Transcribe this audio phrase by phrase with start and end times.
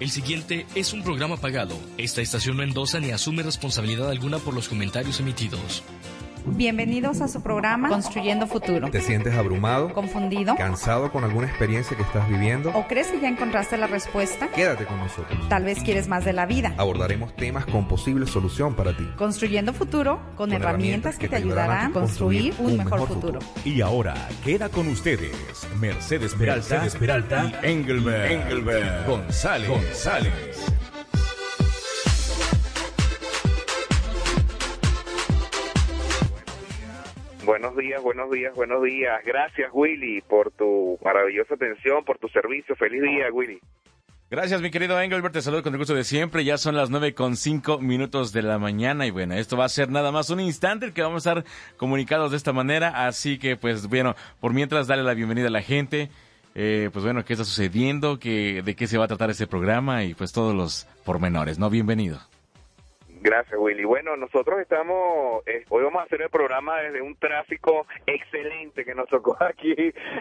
[0.00, 1.76] El siguiente es un programa pagado.
[1.96, 5.82] Esta estación no endosa ni asume responsabilidad alguna por los comentarios emitidos.
[6.46, 8.90] Bienvenidos a su programa Construyendo Futuro.
[8.90, 9.92] ¿Te sientes abrumado?
[9.92, 10.54] ¿Confundido?
[10.56, 12.70] ¿Cansado con alguna experiencia que estás viviendo?
[12.70, 14.48] ¿O crees que ya encontraste la respuesta?
[14.48, 15.48] Quédate con nosotros.
[15.48, 16.74] Tal vez quieres más de la vida.
[16.76, 19.08] Abordaremos temas con posible solución para ti.
[19.16, 23.38] Construyendo Futuro con, herramientas, que, te ayudarán a construir un, mejor, futuro.
[23.64, 24.14] Y ahora
[24.44, 25.32] queda con ustedes
[25.78, 29.68] Mercedes Peralta, Mercedes Peralta y Engelbert, Engelbert González.
[29.68, 30.72] González.
[37.60, 39.20] Buenos días, buenos días, buenos días.
[39.24, 42.76] Gracias, Willy, por tu maravillosa atención, por tu servicio.
[42.76, 43.58] Feliz día, Willy.
[44.30, 45.34] Gracias, mi querido Engelbert.
[45.34, 46.44] Te saludo con el gusto de siempre.
[46.44, 49.08] Ya son las nueve con cinco minutos de la mañana.
[49.08, 51.44] Y bueno, esto va a ser nada más un instante que vamos a estar
[51.76, 53.08] comunicados de esta manera.
[53.08, 56.10] Así que, pues, bueno, por mientras, dale la bienvenida a la gente.
[56.54, 60.04] Eh, pues bueno, qué está sucediendo, ¿Qué, de qué se va a tratar este programa
[60.04, 61.70] y pues todos los pormenores, ¿no?
[61.70, 62.20] Bienvenido.
[63.20, 63.84] Gracias, Willy.
[63.84, 68.94] Bueno, nosotros estamos, eh, hoy vamos a hacer el programa desde un tráfico excelente que
[68.94, 69.74] nos tocó aquí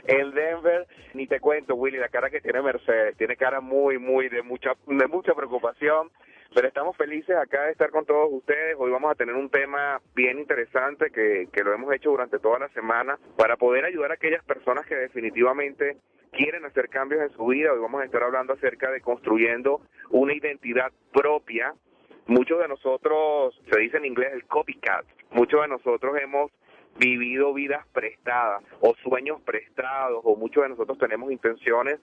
[0.08, 0.88] en Denver.
[1.14, 4.72] Ni te cuento, Willy, la cara que tiene Mercedes, tiene cara muy, muy de mucha,
[4.88, 6.10] de mucha preocupación.
[6.56, 8.76] Pero estamos felices acá de estar con todos ustedes.
[8.80, 12.58] Hoy vamos a tener un tema bien interesante que, que lo hemos hecho durante toda
[12.58, 15.98] la semana para poder ayudar a aquellas personas que definitivamente
[16.32, 17.74] quieren hacer cambios en su vida.
[17.74, 21.76] Hoy vamos a estar hablando acerca de construyendo una identidad propia
[22.28, 26.52] Muchos de nosotros, se dice en inglés el copycat, muchos de nosotros hemos
[26.98, 32.00] vivido vidas prestadas o sueños prestados o muchos de nosotros tenemos intenciones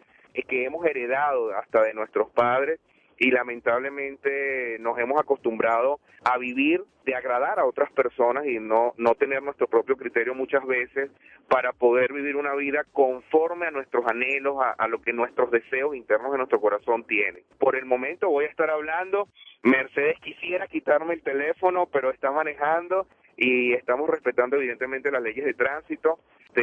[0.49, 2.81] que hemos heredado hasta de nuestros padres
[3.19, 9.15] y lamentablemente nos hemos acostumbrado a vivir de agradar a otras personas y no, no
[9.15, 11.11] tener nuestro propio criterio muchas veces
[11.49, 15.95] para poder vivir una vida conforme a nuestros anhelos, a, a lo que nuestros deseos
[15.95, 17.43] internos de nuestro corazón tienen.
[17.59, 19.29] Por el momento voy a estar hablando,
[19.63, 23.07] Mercedes quisiera quitarme el teléfono, pero está manejando
[23.37, 26.19] y estamos respetando evidentemente las leyes de tránsito.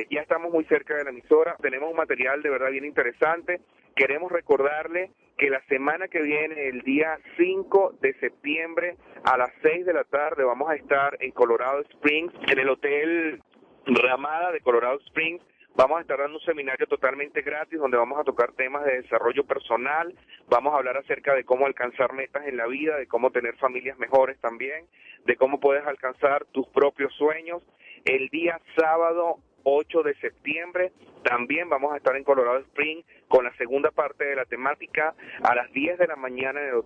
[0.09, 3.59] Ya estamos muy cerca de la emisora, tenemos un material de verdad bien interesante.
[3.95, 9.87] Queremos recordarle que la semana que viene, el día 5 de septiembre a las 6
[9.87, 13.41] de la tarde, vamos a estar en Colorado Springs, en el Hotel
[13.87, 15.41] Ramada de Colorado Springs.
[15.75, 19.45] Vamos a estar dando un seminario totalmente gratis donde vamos a tocar temas de desarrollo
[19.45, 20.13] personal,
[20.49, 23.97] vamos a hablar acerca de cómo alcanzar metas en la vida, de cómo tener familias
[23.97, 24.85] mejores también,
[25.25, 27.63] de cómo puedes alcanzar tus propios sueños.
[28.03, 30.91] El día sábado 8 de septiembre.
[31.23, 35.55] También vamos a estar en Colorado Springs con la segunda parte de la temática a
[35.55, 36.83] las 10 de la mañana en el.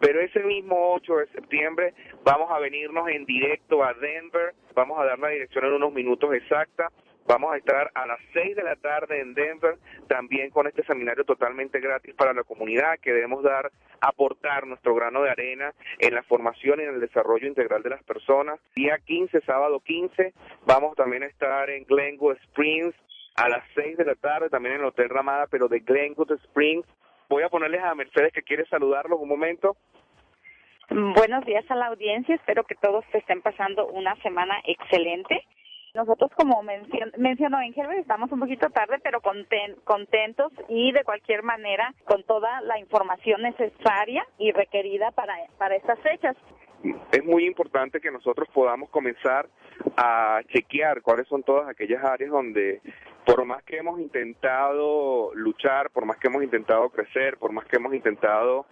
[0.00, 4.54] Pero ese mismo 8 de septiembre vamos a venirnos en directo a Denver.
[4.74, 6.88] Vamos a dar la dirección en unos minutos exacta
[7.28, 9.76] Vamos a estar a las 6 de la tarde en Denver,
[10.08, 15.22] también con este seminario totalmente gratis para la comunidad que debemos dar, aportar nuestro grano
[15.22, 18.58] de arena en la formación y en el desarrollo integral de las personas.
[18.74, 20.32] Día 15, sábado 15,
[20.64, 22.94] vamos también a estar en Glenwood Springs
[23.36, 26.86] a las 6 de la tarde, también en el Hotel Ramada, pero de Glenwood Springs.
[27.28, 29.76] Voy a ponerles a Mercedes que quiere saludarlos un momento.
[30.88, 35.44] Buenos días a la audiencia, espero que todos estén pasando una semana excelente.
[35.94, 36.62] Nosotros, como
[37.16, 42.78] mencionó Ángel, estamos un poquito tarde, pero contentos y de cualquier manera con toda la
[42.78, 46.36] información necesaria y requerida para, para estas fechas.
[47.10, 49.48] Es muy importante que nosotros podamos comenzar
[49.96, 52.80] a chequear cuáles son todas aquellas áreas donde
[53.26, 57.76] por más que hemos intentado luchar, por más que hemos intentado crecer, por más que
[57.76, 58.66] hemos intentado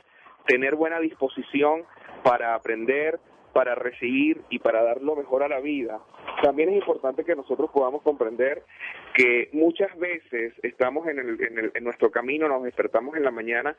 [0.47, 1.85] tener buena disposición
[2.23, 3.19] para aprender,
[3.57, 5.99] para recibir y para dar lo mejor a la vida,
[6.43, 8.63] también es importante que nosotros podamos comprender
[9.15, 13.31] que muchas veces estamos en, el, en, el, en nuestro camino, nos despertamos en la
[13.31, 13.75] mañana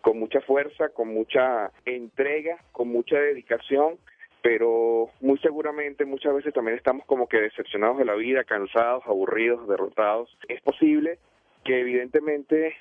[0.00, 3.98] con mucha fuerza, con mucha entrega, con mucha dedicación,
[4.40, 9.68] pero muy seguramente muchas veces también estamos como que decepcionados de la vida, cansados, aburridos,
[9.68, 10.34] derrotados.
[10.48, 11.18] Es posible
[11.64, 12.76] que evidentemente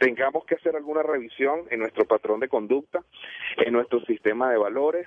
[0.00, 3.04] tengamos que hacer alguna revisión en nuestro patrón de conducta,
[3.58, 5.06] en nuestro sistema de valores,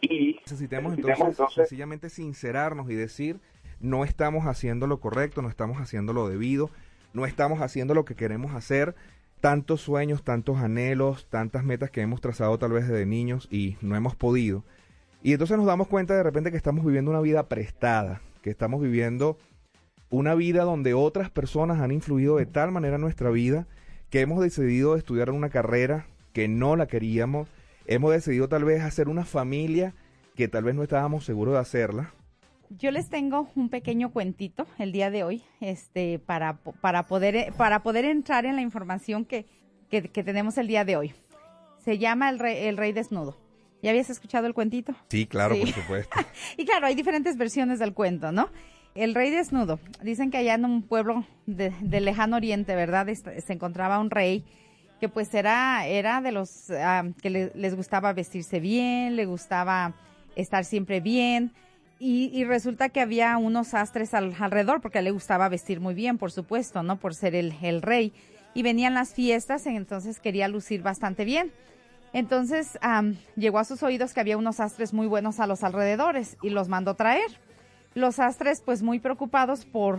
[0.00, 3.40] y necesitamos entonces, sencillamente sincerarnos y decir,
[3.80, 6.70] no estamos haciendo lo correcto, no estamos haciendo lo debido,
[7.12, 8.94] no estamos haciendo lo que queremos hacer,
[9.40, 13.96] tantos sueños, tantos anhelos, tantas metas que hemos trazado tal vez desde niños y no
[13.96, 14.64] hemos podido.
[15.22, 18.80] Y entonces nos damos cuenta de repente que estamos viviendo una vida prestada, que estamos
[18.80, 19.38] viviendo
[20.10, 23.66] una vida donde otras personas han influido de tal manera en nuestra vida
[24.10, 27.48] que hemos decidido estudiar una carrera que no la queríamos,
[27.88, 29.94] hemos decidido tal vez hacer una familia
[30.36, 32.14] que tal vez no estábamos seguros de hacerla.
[32.70, 37.82] Yo les tengo un pequeño cuentito el día de hoy, este, para, para poder, para
[37.82, 39.46] poder entrar en la información que,
[39.88, 41.14] que, tenemos el día de hoy.
[41.82, 43.38] Se llama El Rey, el Rey Desnudo.
[43.82, 44.94] ¿Ya habías escuchado el cuentito?
[45.08, 46.16] Sí, claro, por supuesto.
[46.56, 48.50] y claro, hay diferentes versiones del cuento, ¿no?
[48.94, 49.78] El rey desnudo.
[50.02, 51.70] Dicen que allá en un pueblo de,
[52.00, 53.06] lejano oriente, ¿verdad?
[53.06, 54.44] Se encontraba un rey
[55.00, 59.94] que pues era, era de los ah, que les gustaba vestirse bien, le gustaba
[60.36, 61.52] estar siempre bien.
[62.00, 66.84] Y, resulta que había unos astres alrededor, porque le gustaba vestir muy bien, por supuesto,
[66.84, 66.96] ¿no?
[66.96, 68.12] Por ser el, el rey.
[68.54, 71.50] Y venían las fiestas, entonces quería lucir bastante bien.
[72.12, 72.78] Entonces
[73.36, 76.68] llegó a sus oídos que había unos astres muy buenos a los alrededores y los
[76.68, 77.40] mandó traer.
[77.94, 79.98] Los astres, pues muy preocupados por,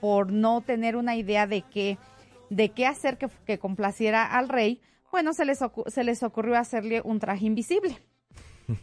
[0.00, 1.96] por no tener una idea de qué,
[2.50, 4.80] de qué hacer que, que complaciera al rey,
[5.10, 7.98] bueno, se les, se les ocurrió hacerle un traje invisible.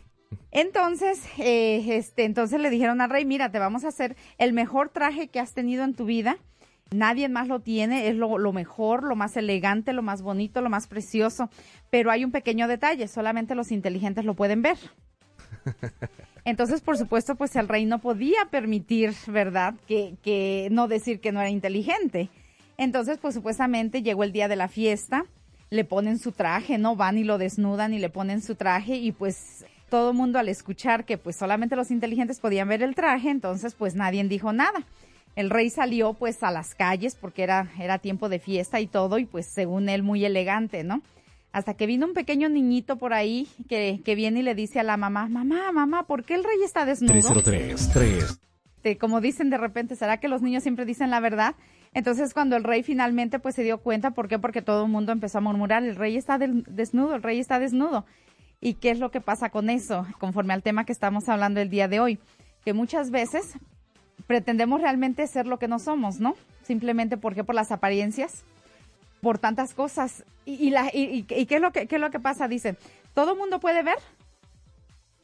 [0.51, 4.89] Entonces, eh, este, entonces le dijeron al rey, mira, te vamos a hacer el mejor
[4.89, 6.37] traje que has tenido en tu vida.
[6.91, 10.69] Nadie más lo tiene, es lo, lo, mejor, lo más elegante, lo más bonito, lo
[10.69, 11.49] más precioso.
[11.89, 14.77] Pero hay un pequeño detalle, solamente los inteligentes lo pueden ver.
[16.45, 19.73] Entonces, por supuesto, pues el rey no podía permitir, ¿verdad?
[19.87, 22.29] Que, que no decir que no era inteligente.
[22.77, 25.25] Entonces, pues supuestamente llegó el día de la fiesta,
[25.69, 26.95] le ponen su traje, ¿no?
[26.95, 30.49] Van y lo desnudan y le ponen su traje y pues todo el mundo al
[30.49, 34.83] escuchar que pues solamente los inteligentes podían ver el traje, entonces pues nadie dijo nada.
[35.35, 39.19] El rey salió pues a las calles porque era, era tiempo de fiesta y todo
[39.19, 41.01] y pues según él muy elegante, ¿no?
[41.51, 44.83] Hasta que vino un pequeño niñito por ahí que, que viene y le dice a
[44.83, 47.13] la mamá, mamá, mamá, ¿por qué el rey está desnudo?
[47.13, 48.39] 303,
[48.83, 48.97] 3.
[48.97, 51.55] como dicen de repente, ¿será que los niños siempre dicen la verdad?
[51.95, 54.37] Entonces cuando el rey finalmente pues se dio cuenta, ¿por qué?
[54.37, 58.05] Porque todo el mundo empezó a murmurar, el rey está desnudo, el rey está desnudo.
[58.59, 60.05] ¿Y qué es lo que pasa con eso?
[60.19, 62.19] Conforme al tema que estamos hablando el día de hoy,
[62.65, 63.53] que muchas veces
[64.27, 66.35] pretendemos realmente ser lo que no somos, ¿no?
[66.63, 68.43] Simplemente porque por las apariencias,
[69.21, 70.25] por tantas cosas.
[70.43, 72.49] ¿Y, la, y, qué, es lo que, qué es lo que pasa?
[72.49, 72.75] Dice,
[73.13, 73.99] todo el mundo puede ver,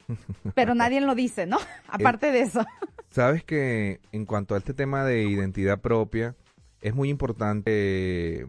[0.56, 1.58] pero nadie lo dice, ¿no?
[1.90, 2.66] Aparte de eso.
[3.10, 6.34] Sabes que en cuanto a este tema de identidad propia,
[6.82, 8.48] es muy importante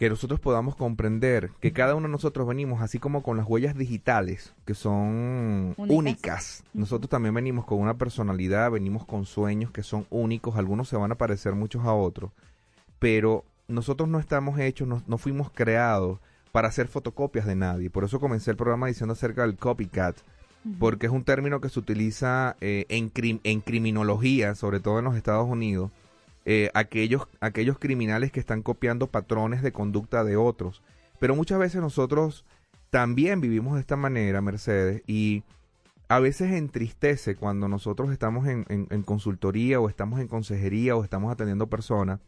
[0.00, 3.76] que nosotros podamos comprender que cada uno de nosotros venimos así como con las huellas
[3.76, 6.64] digitales que son únicas.
[6.72, 11.12] Nosotros también venimos con una personalidad, venimos con sueños que son únicos, algunos se van
[11.12, 12.30] a parecer muchos a otros,
[12.98, 16.18] pero nosotros no estamos hechos, no, fuimos creados
[16.50, 17.90] para hacer fotocopias de nadie.
[17.90, 20.16] Por eso comencé el programa diciendo acerca del copycat,
[20.78, 23.12] porque es un término que se utiliza eh, en,
[23.44, 25.90] en criminología, sobre todo en los Estados Unidos,
[26.44, 30.82] eh, aquellos, aquellos criminales que están copiando patrones de conducta de otros.
[31.18, 32.44] Pero muchas veces nosotros
[32.90, 35.44] también vivimos de esta manera, Mercedes, y
[36.08, 41.30] a veces entristece cuando nosotros estamos en, en, consultoría o estamos en consejería o estamos
[41.30, 42.18] atendiendo personas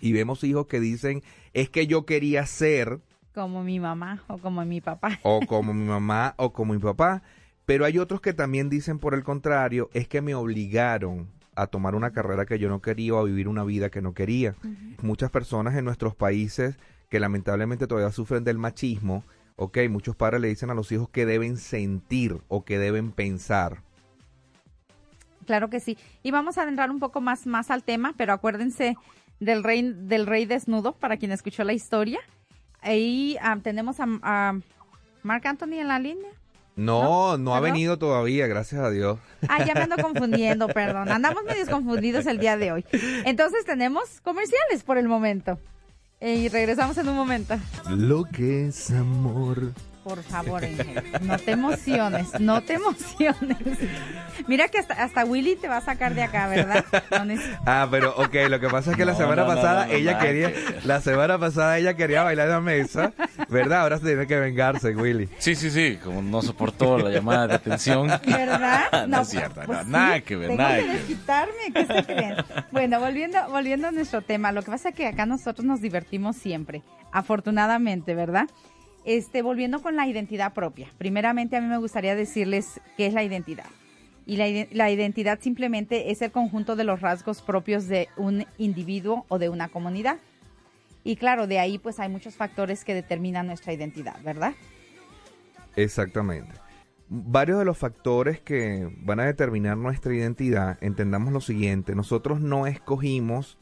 [0.00, 1.22] y vemos hijos que dicen,
[1.52, 3.00] es que yo quería ser...
[3.34, 5.18] Como mi mamá o como mi papá.
[5.22, 7.22] O como mi mamá o como mi papá.
[7.66, 11.28] Pero hay otros que también dicen por el contrario, es que me obligaron
[11.62, 14.14] a tomar una carrera que yo no quería o a vivir una vida que no
[14.14, 14.54] quería.
[15.02, 16.78] Muchas personas en nuestros países
[17.08, 19.24] que lamentablemente todavía sufren del machismo,
[19.56, 23.82] ok, muchos padres le dicen a los hijos que deben sentir o que deben pensar.
[25.44, 25.98] Claro que sí.
[26.22, 28.96] Y vamos a adentrar un poco más, más al tema, pero acuérdense
[29.40, 32.20] del rey, del rey desnudo, para quien escuchó la historia.
[32.80, 34.60] Ahí ah, tenemos a, a
[35.22, 36.30] Marc Anthony en la línea.
[36.76, 39.18] No, no, ha venido todavía, gracias a Dios.
[39.48, 41.10] Ah, ya me ando confundiendo, perdón.
[41.10, 42.84] Andamos medio confundidos el día de hoy.
[43.24, 45.58] Entonces tenemos comerciales por el momento.
[46.20, 47.56] Y regresamos en un momento.
[47.88, 49.72] Lo que es amor
[50.10, 50.62] por favor,
[51.22, 53.58] no te emociones, no te emociones.
[54.48, 56.84] Mira que hasta, hasta Willy te va a sacar de acá, ¿verdad?
[57.64, 60.52] ah, pero ok, lo que pasa es que la semana pasada ella quería,
[60.82, 63.12] la semana pasada ella quería bailar en la mesa,
[63.48, 63.82] ¿verdad?
[63.82, 65.28] Ahora se tiene que vengarse, Willy.
[65.38, 68.08] Sí, sí, sí, como no soportó la llamada de atención.
[68.26, 68.80] ¿Verdad?
[69.10, 72.36] No, es cierto, pues nada que ver, nada que, desquitarme, ¿qué se creen?
[72.70, 76.36] Bueno, volviendo, volviendo a nuestro tema, lo que pasa es que acá nosotros nos divertimos
[76.36, 78.46] siempre, afortunadamente, ¿verdad?
[79.10, 80.86] Este, volviendo con la identidad propia.
[80.96, 83.66] Primeramente, a mí me gustaría decirles qué es la identidad.
[84.24, 89.40] Y la, identidad simplemente es el conjunto de los rasgos propios de un individuo o
[89.40, 90.18] de una comunidad.
[91.02, 94.54] Y claro, de ahí pues hay muchos factores que determinan nuestra identidad, ¿verdad?
[95.74, 96.52] Exactamente.
[97.08, 102.68] Varios de los factores que van a determinar nuestra identidad, entendamos lo siguiente, nosotros no
[102.68, 103.58] escogimos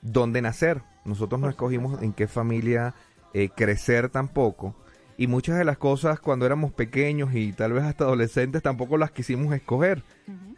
[0.00, 2.94] dónde nacer, nosotros no escogimos en qué familia
[3.34, 4.74] eh, crecer tampoco.
[5.18, 9.10] Y muchas de las cosas cuando éramos pequeños y tal vez hasta adolescentes tampoco las
[9.10, 10.02] quisimos escoger.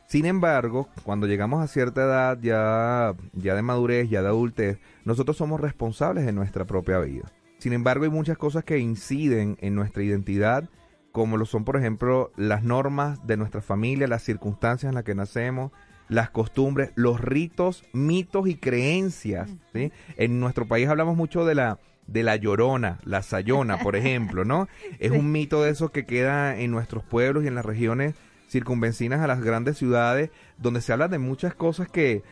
[0.09, 5.37] Sin embargo, cuando llegamos a cierta edad, ya, ya de madurez, ya de adultez, nosotros
[5.37, 7.31] somos responsables de nuestra propia vida.
[7.59, 10.69] Sin embargo, hay muchas cosas que inciden en nuestra identidad,
[11.13, 15.15] como lo son, por ejemplo, las normas de nuestra familia, las circunstancias en las que
[15.15, 15.73] nacemos,
[16.09, 19.51] las costumbres, los ritos, mitos y creencias.
[19.75, 19.93] ¿sí?
[20.17, 24.67] En nuestro país hablamos mucho de la de la llorona, la sayona, por ejemplo, ¿no?
[24.99, 28.15] Es un mito de eso que queda en nuestros pueblos y en las regiones
[28.49, 32.23] circunvencinas a las grandes ciudades, donde se habla de muchas cosas que,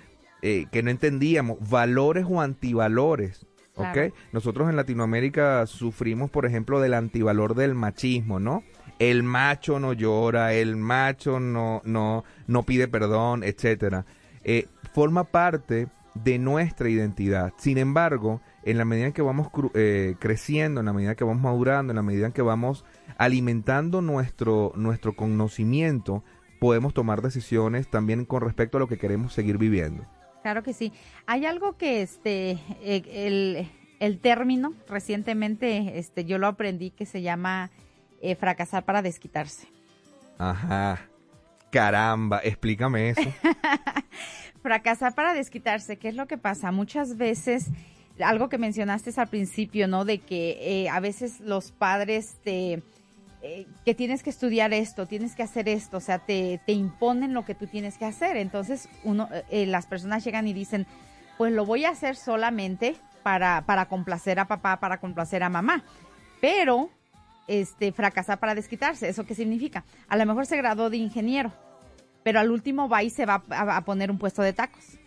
[0.42, 3.47] eh, que no entendíamos, valores o antivalores.
[3.78, 4.14] ¿Ok?
[4.33, 8.64] Nosotros en Latinoamérica sufrimos, por ejemplo, del antivalor del machismo, ¿no?
[8.99, 14.06] El macho no llora, el macho no, no, no pide perdón, etcétera.
[14.45, 17.52] Eh, forma parte de nuestra identidad.
[17.59, 21.40] Sin embargo, en la medida en que vamos eh, creciendo, en la medida que vamos
[21.40, 22.85] madurando, en la medida en que vamos
[23.16, 26.25] alimentando nuestro, nuestro conocimiento,
[26.58, 30.04] podemos tomar decisiones también con respecto a lo que queremos seguir viviendo.
[30.42, 30.92] Claro que sí.
[31.26, 33.70] Hay algo que este eh, el,
[34.00, 37.70] el, término recientemente este yo lo aprendí que se llama
[38.20, 39.68] eh, fracasar para desquitarse.
[40.38, 41.00] Ajá.
[41.70, 43.23] Caramba, explícame eso.
[44.62, 46.73] fracasar para desquitarse, ¿qué es lo que pasa?
[46.73, 47.70] Muchas veces
[48.20, 50.04] algo que mencionaste al principio, ¿no?
[50.04, 52.82] De que eh, a veces los padres te
[53.42, 57.35] eh, que tienes que estudiar esto, tienes que hacer esto, o sea, te, te imponen
[57.35, 58.37] lo que tú tienes que hacer.
[58.37, 60.87] Entonces, uno, eh, las personas llegan y dicen,
[61.38, 65.85] pues lo voy a hacer solamente para, para complacer a papá, para complacer a mamá.
[66.40, 66.90] Pero,
[67.46, 69.85] este, fracasar para desquitarse, ¿eso qué significa?
[70.08, 71.52] A lo mejor se graduó de ingeniero,
[72.25, 74.99] pero al último va y se va a poner un puesto de tacos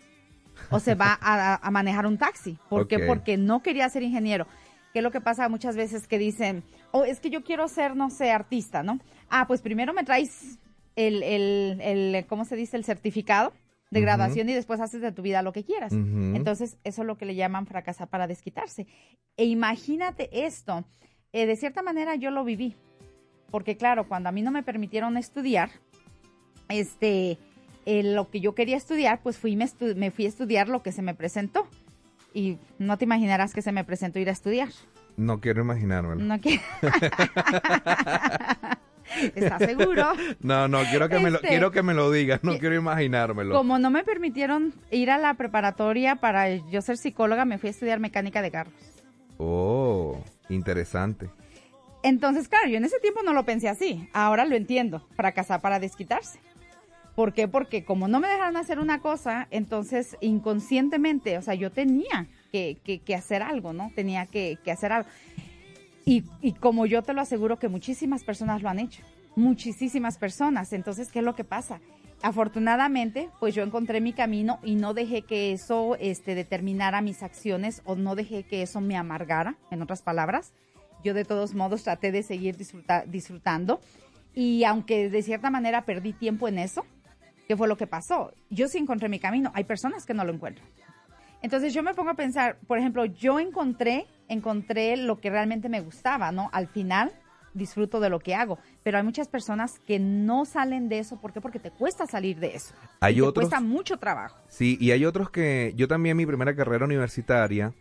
[0.70, 2.58] o se va a, manejar un taxi.
[2.70, 3.00] ¿Por qué?
[3.00, 4.48] Porque no quería ser ingeniero.
[4.94, 7.96] ¿Qué es lo que pasa muchas veces que dicen, oh, es que yo quiero ser,
[7.96, 9.00] no sé, artista, ¿no?
[9.30, 10.58] Ah, pues primero me traes
[10.96, 12.76] el, el, el ¿cómo se dice?
[12.76, 13.54] El certificado
[13.92, 15.94] de graduación y después haces de tu vida lo que quieras.
[15.94, 18.88] Entonces, eso es lo que le llaman fracasar para desquitarse.
[19.36, 20.86] E imagínate esto,
[21.34, 22.76] eh, de cierta manera yo lo viví,
[23.50, 25.72] porque claro, cuando a mí no me permitieron estudiar,
[26.68, 27.40] este,
[28.04, 31.02] lo que yo quería estudiar, pues fui, me, me fui a estudiar lo que se
[31.02, 31.68] me presentó.
[32.34, 34.70] Y no te imaginarás que se me presentó ir a estudiar.
[35.18, 36.22] No quiero imaginármelo.
[36.24, 36.62] No quiero.
[39.36, 40.14] ¿Estás seguro?
[40.40, 43.56] No, no, quiero que, me lo, este, quiero que me lo digas, no quiero imaginármelo.
[43.56, 47.72] Como no me permitieron ir a la preparatoria para yo ser psicóloga, me fui a
[47.72, 48.74] estudiar mecánica de carros.
[49.38, 51.30] Oh, interesante.
[52.04, 54.08] Entonces, claro, yo en ese tiempo no lo pensé así.
[54.14, 55.06] Ahora lo entiendo.
[55.16, 56.40] Fracasar para desquitarse.
[57.20, 57.50] ¿Por qué?
[57.50, 62.78] Porque como no me dejaron hacer una cosa, entonces inconscientemente, o sea, yo tenía que,
[63.06, 63.92] que, hacer algo, ¿no?
[63.94, 65.10] Tenía que, que hacer algo.
[66.06, 69.04] Y, y, como yo te lo aseguro que muchísimas personas lo han hecho,
[69.36, 70.72] muchísimas personas.
[70.72, 71.82] Entonces, ¿qué es lo que pasa?
[72.22, 77.82] Afortunadamente, pues yo encontré mi camino y no dejé que eso este, determinara mis acciones
[77.84, 80.54] o no dejé que eso me amargara, en otras palabras.
[81.04, 82.56] Yo de todos modos traté de seguir
[83.08, 83.82] disfrutando
[84.34, 86.86] y aunque de cierta manera perdí tiempo en eso,
[87.50, 88.32] ¿Qué fue lo que pasó?
[88.52, 89.52] Yo sí encontré mi camino.
[89.56, 90.68] Hay personas que no lo encuentran.
[91.42, 95.82] Entonces yo me pongo a pensar, por ejemplo, yo encontré, encontré lo que realmente me
[95.82, 96.52] gustaba, ¿no?
[96.54, 97.12] Al final
[97.56, 101.34] disfruto de lo que hago, pero hay muchas personas que no salen de eso, ¿por
[101.34, 101.42] qué?
[101.42, 102.76] Porque te cuesta salir de eso.
[103.00, 104.38] Hay te cuesta mucho trabajo.
[104.48, 107.74] Sí, y hay otros que yo también mi primera carrera universitaria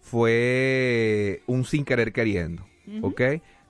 [0.00, 2.64] fue un sin querer queriendo,
[3.02, 3.20] ¿ok?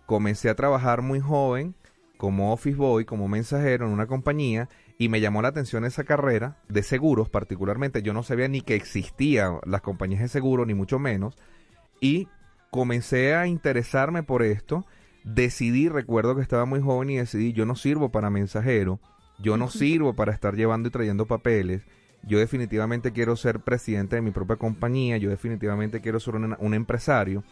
[0.04, 1.74] Comencé a trabajar muy joven
[2.18, 6.56] como office boy, como mensajero en una compañía y me llamó la atención esa carrera
[6.68, 8.02] de seguros particularmente.
[8.02, 11.38] Yo no sabía ni que existían las compañías de seguros, ni mucho menos.
[12.00, 12.26] Y
[12.70, 14.84] comencé a interesarme por esto.
[15.22, 18.98] Decidí, recuerdo que estaba muy joven y decidí, yo no sirvo para mensajero,
[19.38, 21.82] yo no sirvo para estar llevando y trayendo papeles.
[22.24, 27.44] Yo definitivamente quiero ser presidente de mi propia compañía, yo definitivamente quiero ser un, empresario.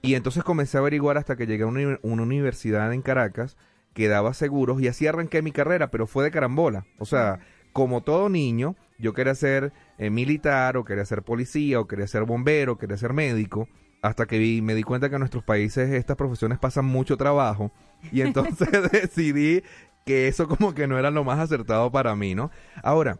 [0.00, 3.58] Y entonces comencé a averiguar hasta que llegué a una universidad en Caracas
[3.96, 6.84] que daba seguros y así arranqué mi carrera, pero fue de carambola.
[6.98, 7.40] O sea,
[7.72, 12.24] como todo niño, yo quería ser eh, militar o quería ser policía o quería ser
[12.24, 13.70] bombero, quería ser médico,
[14.02, 17.72] hasta que vi, me di cuenta que en nuestros países estas profesiones pasan mucho trabajo
[18.12, 19.62] y entonces decidí
[20.04, 22.50] que eso como que no era lo más acertado para mí, ¿no?
[22.82, 23.18] Ahora,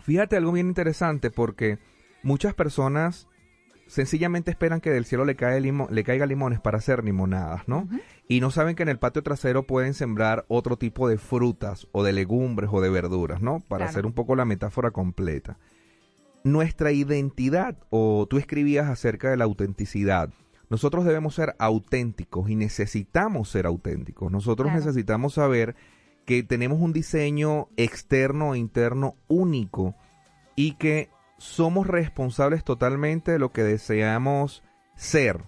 [0.00, 1.78] fíjate algo bien interesante porque
[2.22, 3.26] muchas personas
[3.86, 7.88] sencillamente esperan que del cielo le, cae le caiga limones para hacer limonadas, ¿no?
[8.28, 12.02] Y no saben que en el patio trasero pueden sembrar otro tipo de frutas o
[12.02, 13.60] de legumbres o de verduras, ¿no?
[13.60, 15.58] Para hacer un poco la metáfora completa.
[16.42, 20.30] Nuestra identidad, o tú escribías acerca de la autenticidad,
[20.68, 24.30] nosotros debemos ser auténticos y necesitamos ser auténticos.
[24.30, 25.76] Nosotros necesitamos saber
[26.24, 29.94] que tenemos un diseño externo e interno único
[30.56, 34.62] y que somos responsables totalmente de lo que deseamos
[34.96, 35.44] ser.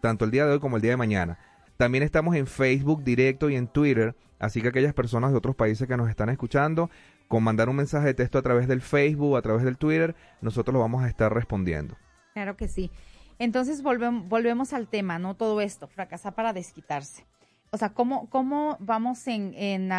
[0.00, 1.38] tanto el día de hoy como el día de mañana.
[1.76, 5.86] También estamos en Facebook directo y en Twitter, así que aquellas personas de otros países
[5.86, 6.90] que nos están escuchando,
[7.28, 10.72] con mandar un mensaje de texto a través del Facebook, a través del Twitter, nosotros
[10.72, 11.96] lo vamos a estar respondiendo.
[12.34, 12.90] Claro que sí.
[13.38, 15.34] Entonces volvemos, al tema, ¿no?
[15.34, 17.26] Todo esto, fracasar para desquitarse.
[17.70, 19.90] O sea, ¿cómo, cómo vamos en, en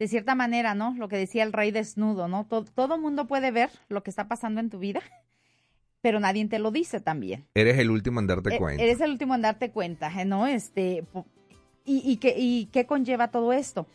[0.00, 0.94] de cierta manera, ¿no?
[0.98, 2.46] Lo que decía el rey desnudo, ¿no?
[2.46, 5.00] Todo, todo mundo puede ver lo que está pasando en tu vida,
[6.00, 7.44] pero nadie te lo dice también.
[7.54, 8.82] Eres el último en darte E- cuenta.
[8.82, 10.24] Eres el último en darte cuenta, ¿eh?
[10.24, 10.46] ¿no?
[10.48, 11.04] Este,
[11.84, 13.86] y, y, qué, ¿Y qué conlleva todo esto?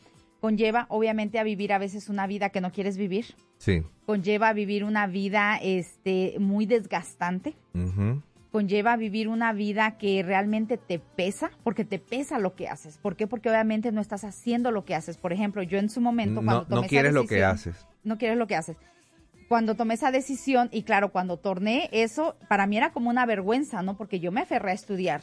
[0.42, 3.36] Conlleva, obviamente, a vivir a veces una vida que no quieres vivir.
[3.58, 3.82] Sí.
[4.06, 7.56] Conlleva a vivir una vida este, muy desgastante.
[7.74, 8.22] Ujú.
[8.56, 12.98] Conlleva a vivir una vida que realmente te pesa, porque te pesa lo que haces.
[12.98, 13.28] ¿Por qué?
[13.28, 15.18] Porque obviamente no estás haciendo lo que haces.
[15.18, 17.86] Por ejemplo, yo en su momento, cuando No, tomé no esa quieres lo que haces.
[18.06, 18.78] no quieres lo que haces.
[19.50, 23.82] Cuando tomé esa decisión, y claro, cuando torné eso, para mí era como una vergüenza,
[23.82, 23.98] ¿no?
[23.98, 25.22] Porque yo me aferré a estudiar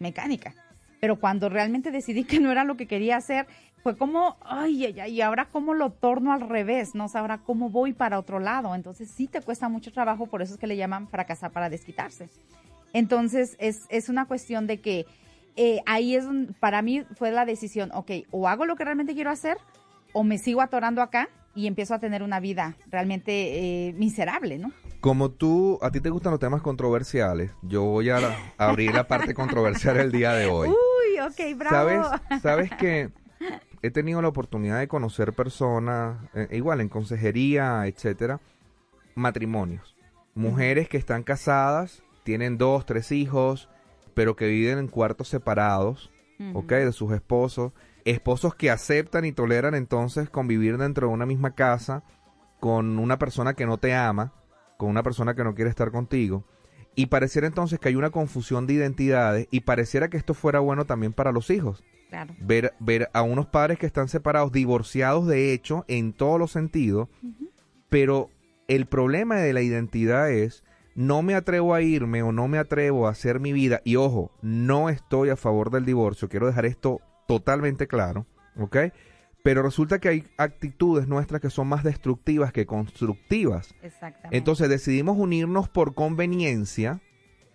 [0.00, 0.52] mecánica.
[1.00, 3.46] Pero cuando realmente decidí que no era lo que quería hacer,
[3.84, 7.04] fue como, ay, ay, ay, y ahora cómo lo torno al revés, ¿no?
[7.04, 8.74] O sea, ahora cómo voy para otro lado.
[8.74, 12.28] Entonces sí te cuesta mucho trabajo, por eso es que le llaman fracasar para desquitarse.
[12.92, 15.06] Entonces es, es una cuestión de que
[15.56, 19.14] eh, ahí es donde, para mí fue la decisión, ok, o hago lo que realmente
[19.14, 19.58] quiero hacer,
[20.12, 24.72] o me sigo atorando acá y empiezo a tener una vida realmente eh, miserable, ¿no?
[25.00, 28.94] Como tú, a ti te gustan los temas controversiales, yo voy a, la- a abrir
[28.94, 30.68] la parte controversial el día de hoy.
[30.68, 32.04] Uy, ok, bravo.
[32.30, 32.42] ¿Sabes?
[32.42, 33.10] ¿Sabes que
[33.82, 38.40] he tenido la oportunidad de conocer personas, eh, igual en consejería, etcétera,
[39.14, 39.96] matrimonios,
[40.34, 43.68] mujeres que están casadas, tienen dos, tres hijos,
[44.14, 46.60] pero que viven en cuartos separados, Ujú.
[46.60, 46.72] ¿ok?
[46.72, 47.72] De sus esposos,
[48.04, 52.02] esposos que aceptan y toleran entonces convivir dentro de una misma casa
[52.60, 54.32] con una persona que no te ama,
[54.76, 56.44] con una persona que no quiere estar contigo.
[56.94, 60.84] Y pareciera entonces que hay una confusión de identidades y pareciera que esto fuera bueno
[60.84, 62.34] también para los hijos Claro.
[62.38, 67.08] ver, ver a unos padres que están separados, divorciados de hecho, en todos los sentidos,
[67.88, 68.28] pero
[68.68, 70.62] el problema de la identidad es,
[70.94, 74.32] no me atrevo a irme o no me atrevo a hacer mi vida, y ojo,
[74.42, 78.26] no estoy a favor del divorcio, quiero dejar esto totalmente claro,
[78.56, 78.76] ¿ok?
[79.42, 83.74] Pero resulta que hay actitudes nuestras que son más destructivas que constructivas.
[83.82, 84.36] Exactamente.
[84.36, 87.00] Entonces decidimos unirnos por conveniencia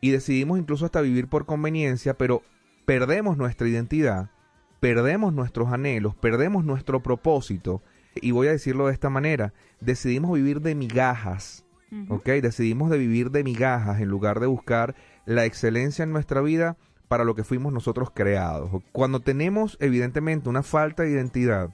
[0.01, 2.41] y decidimos incluso hasta vivir por conveniencia, pero
[2.85, 4.31] perdemos nuestra identidad,
[4.79, 7.81] perdemos nuestros anhelos, perdemos nuestro propósito.
[8.15, 11.65] Y voy a decirlo de esta manera, decidimos vivir de migajas,
[12.09, 12.25] ¿ok?
[12.41, 14.95] Decidimos de vivir de migajas en lugar de buscar
[15.25, 18.69] la excelencia en nuestra vida para lo que fuimos nosotros creados.
[18.91, 21.69] Cuando tenemos evidentemente una falta de identidad,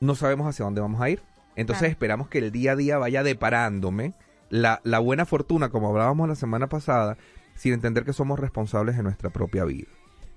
[0.00, 1.22] no sabemos hacia dónde vamos a ir.
[1.54, 1.92] Entonces Claro.
[1.92, 4.14] esperamos que el día a día vaya deparándome
[4.50, 7.16] la, la buena fortuna, como hablábamos la semana pasada,
[7.54, 9.88] sin entender que somos responsables de nuestra propia vida.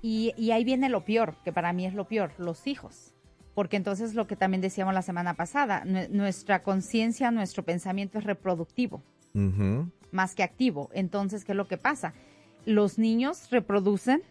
[0.01, 3.14] Y, y ahí viene lo peor, que para mí es lo peor, los hijos.
[3.55, 8.25] Porque entonces lo que también decíamos la semana pasada, nue- nuestra conciencia, nuestro pensamiento es
[8.25, 9.01] reproductivo,
[10.11, 10.89] más que activo.
[10.93, 12.13] Entonces, ¿qué es lo que pasa?
[12.65, 14.21] Los niños reproducen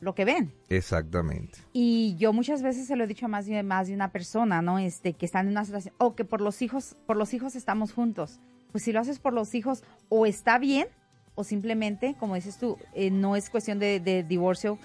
[0.00, 0.52] lo que ven.
[0.68, 1.58] Exactamente.
[1.72, 4.60] Y yo muchas veces se lo he dicho a más de, más de una persona,
[4.60, 4.78] ¿no?
[4.78, 7.92] Este, que están en una situación, o que por los hijos, por los hijos estamos
[7.94, 8.38] juntos.
[8.72, 10.88] Pues si lo haces por los hijos, o está bien,
[11.36, 14.78] o simplemente, como dices tú, eh, no es cuestión de, de divorcio,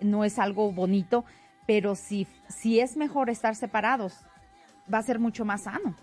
[0.00, 1.24] no es algo bonito,
[1.66, 4.24] pero si, si es mejor estar separados,
[4.92, 5.94] va a ser mucho más sano.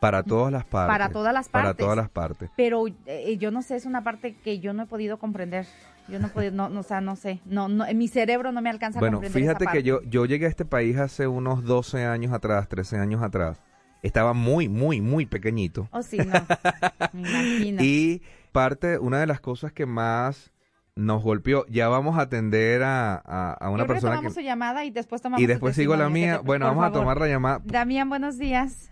[0.00, 0.92] Para todas las partes.
[0.92, 1.84] Para todas las Para partes.
[1.84, 2.50] todas las partes.
[2.56, 5.64] Pero eh, yo no sé, es una parte que yo no he podido comprender.
[6.08, 8.50] Yo no he podido, no, no, o sea, no sé, no, no, en mi cerebro
[8.50, 10.96] no me alcanza a Bueno, comprender fíjate esa que yo, yo llegué a este país
[10.98, 13.62] hace unos 12 años atrás, 13 años atrás.
[14.02, 15.86] Estaba muy, muy, muy pequeñito.
[15.92, 16.32] Oh, sí, no.
[17.12, 17.82] Me imagino.
[17.84, 20.50] Y parte, una de las cosas que más
[20.96, 24.40] nos golpeó, ya vamos a atender a, a, a una que persona tomamos que...
[24.40, 26.38] su llamada y después tomamos Y después sigo la mía.
[26.38, 27.60] te- Bueno, por vamos a tomar la llamada.
[27.64, 28.90] Damián, buenos días.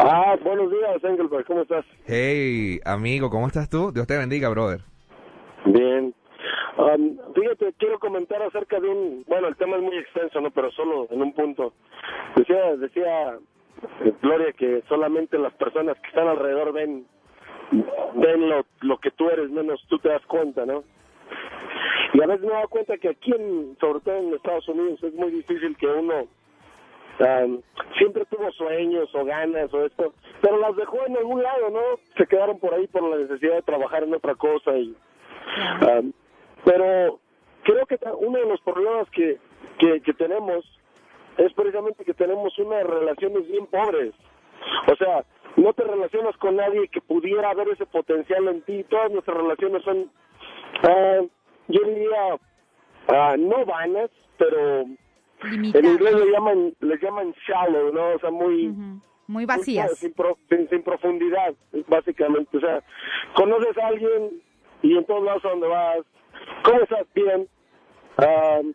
[0.00, 1.84] Ah, buenos días, Engelbert, ¿cómo estás?
[2.06, 3.92] Hey, amigo, ¿cómo estás tú?
[3.92, 4.82] Dios te bendiga, brother.
[5.66, 6.14] Bien.
[6.78, 9.24] Um, fíjate, quiero comentar acerca de un...
[9.26, 10.50] Bueno, el tema es muy extenso, ¿no?
[10.52, 11.72] Pero solo en un punto.
[12.36, 13.34] Decía, decía
[14.04, 17.04] eh, Gloria que solamente las personas que están alrededor ven,
[17.70, 20.84] ven lo, lo que tú eres, menos tú te das cuenta, ¿no?
[22.14, 25.02] Y a veces me he dado cuenta que aquí, en, sobre todo en Estados Unidos,
[25.02, 26.26] es muy difícil que uno
[27.20, 27.60] um,
[27.98, 31.82] siempre tuvo sueños o ganas o esto, pero las dejó en algún lado, ¿no?
[32.16, 34.96] Se quedaron por ahí por la necesidad de trabajar en otra cosa y
[35.80, 36.12] Um,
[36.64, 37.18] pero
[37.62, 39.38] creo que uno de los problemas que,
[39.78, 40.64] que, que tenemos
[41.36, 44.12] es precisamente que tenemos unas relaciones bien pobres.
[44.90, 45.24] O sea,
[45.56, 48.84] no te relacionas con nadie que pudiera ver ese potencial en ti.
[48.88, 50.10] Todas nuestras relaciones son
[50.82, 51.20] ah,
[51.68, 58.14] yo diría, uh, no vanas, pero en inglés le llaman, le llaman shallow, ¿no?
[58.14, 58.74] O sea, muy...
[59.26, 59.98] Muy vacías.
[59.98, 60.14] sin,
[60.70, 61.54] sin, profundidad,
[61.86, 62.56] básicamente.
[62.56, 62.82] O sea,
[63.34, 64.40] conoces a alguien
[64.80, 65.98] y en todos lados a donde vas,
[66.64, 67.06] ¿cómo estás?
[67.14, 67.46] Bien.
[68.16, 68.72] Uh,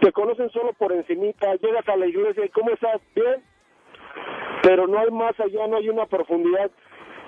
[0.00, 3.00] te conocen solo por encimita, llegas a la iglesia y ¿cómo estás?
[3.16, 3.42] Bien.
[4.66, 6.70] Pero no hay más allá, no hay una profundidad.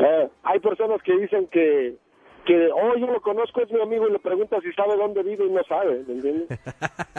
[0.00, 1.96] Uh, hay personas que dicen que
[2.44, 5.44] que, oh, yo lo conozco, es mi amigo, y le pregunta si sabe dónde vive
[5.44, 6.58] y no sabe, ¿me entiendes?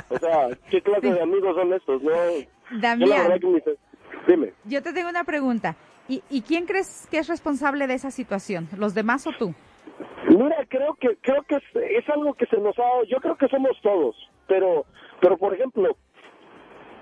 [0.09, 2.01] O sea, ¿qué clase de amigos son estos?
[2.01, 2.11] No,
[2.81, 3.49] Damián, yo,
[4.27, 4.53] dime.
[4.65, 5.75] yo te tengo una pregunta.
[6.07, 8.67] ¿Y, ¿Y quién crees que es responsable de esa situación?
[8.75, 9.53] ¿Los demás o tú?
[10.29, 13.03] Mira, creo que creo que es, es algo que se nos ha...
[13.07, 14.15] Yo creo que somos todos,
[14.47, 14.85] pero,
[15.21, 15.95] pero por ejemplo,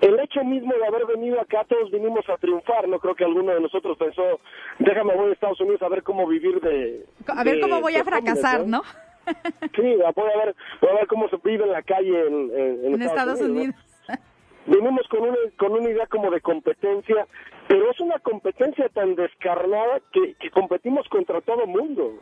[0.00, 3.52] el hecho mismo de haber venido acá, todos vinimos a triunfar, no creo que alguno
[3.52, 4.40] de nosotros pensó,
[4.78, 7.04] déjame voy a Estados Unidos a ver cómo vivir de...
[7.26, 8.82] A ver cómo voy a fracasar, ¿no?
[9.74, 13.40] sí, voy a ver, voy a ver cómo se vive en la calle en, Estados,
[13.40, 13.74] Unidos.
[14.66, 17.26] Vinimos con una, con una idea como de competencia,
[17.68, 22.14] pero es una competencia tan descarnada que, que competimos contra todo mundo.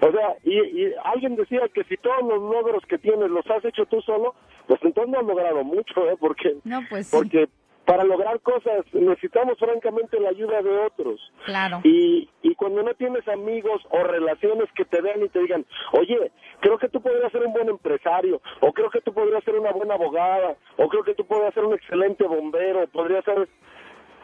[0.00, 3.86] O sea, y, alguien decía que si todos los logros que tienes los has hecho
[3.86, 4.34] tú solo,
[4.66, 6.16] pues entonces no has logrado mucho, ¿eh?
[6.18, 7.48] Porque, no, pues porque
[7.84, 11.20] para lograr cosas necesitamos francamente la ayuda de otros.
[11.46, 11.80] Claro.
[11.84, 16.30] Y, y cuando no tienes amigos o relaciones que te vean y te digan, oye,
[16.60, 19.72] creo que tú podrías ser un buen empresario, o creo que tú podrías ser una
[19.72, 23.48] buena abogada, o creo que tú podrías ser un excelente bombero, podrías ser...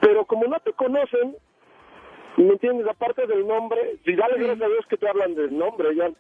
[0.01, 1.37] Pero como no te conocen,
[2.37, 2.87] ¿Me entiendes?
[2.89, 6.11] Aparte del nombre, si dale gracias a Dios que te hablan del nombre, ya,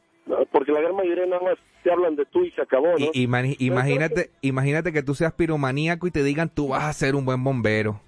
[0.52, 3.10] porque la gran mayoría nada más te hablan de tú y se acabó, ¿no?
[3.12, 7.42] imagínate, imagínate que tú seas piromaníaco y te digan tú vas a ser un buen
[7.42, 8.00] bombero.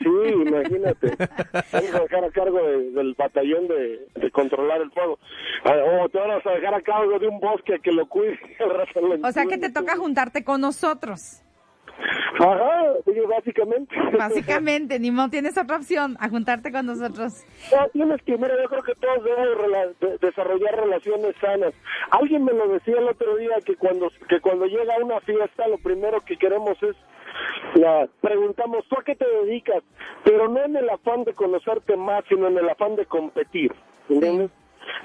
[0.00, 1.16] Sí, imagínate.
[1.72, 5.18] Vamos a dejar a cargo del batallón de, controlar el fuego.
[5.64, 8.38] Ah, o te vamos a dejar a cargo de un bosque que lo cuide.
[9.22, 11.43] o sea que te toca juntarte con nosotros.
[12.38, 12.94] Ajá,
[13.28, 13.94] básicamente.
[14.18, 17.44] Básicamente, ni modo tienes otra opción, a juntarte con nosotros.
[17.72, 21.74] No, tienes que, mira, yo creo que todos debemos desarrollar relaciones sanas.
[22.10, 25.78] Alguien me lo decía el otro día que cuando, que cuando llega una fiesta lo
[25.78, 26.96] primero que queremos es
[27.74, 29.82] la, preguntamos, ¿tú a qué te dedicas?
[30.24, 33.72] Pero no en el afán de conocerte más, sino en el afán de competir,
[34.08, 34.50] ¿entiendes?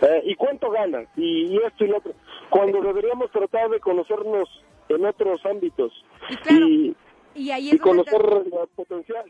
[0.02, 1.08] Eh, ¿Y cuánto ganas?
[1.16, 2.14] Y, y esto y lo otro.
[2.50, 4.50] Cuando deberíamos tratar de conocernos
[4.90, 5.94] en otros ámbitos.
[7.36, 9.26] Y, ahí es conocer el potencial.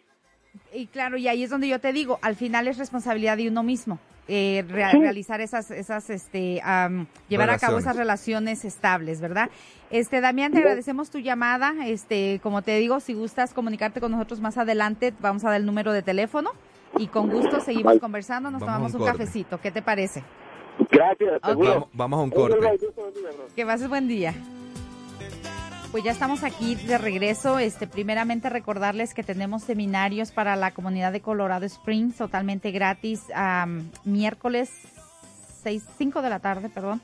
[0.74, 3.64] Y claro, y ahí es donde yo te digo, al final es responsabilidad de uno
[3.64, 4.00] mismo.
[4.32, 6.62] Eh, realizar esas, esas, este,
[7.30, 9.50] llevar a cabo esas relaciones estables, ¿verdad?
[9.90, 11.74] Este, Damián, te agradecemos tu llamada.
[11.88, 15.66] Este, como te digo, si gustas comunicarte con nosotros más adelante, vamos a dar el
[15.66, 16.52] número de teléfono
[16.98, 19.60] y con gusto seguimos conversando, nos tomamos un, cafecito.
[19.60, 20.24] ¿Qué te parece?
[20.92, 21.40] Gracias.
[21.94, 22.58] Vamos, a un corte.
[23.56, 24.34] Que pases buen día.
[25.92, 27.58] Pues ya estamos aquí de regreso.
[27.58, 33.24] Este, primeramente recordarles que tenemos seminarios para la comunidad de Colorado Springs totalmente gratis
[34.04, 34.70] miércoles
[35.64, 37.02] 6, 5 de la tarde, perdón,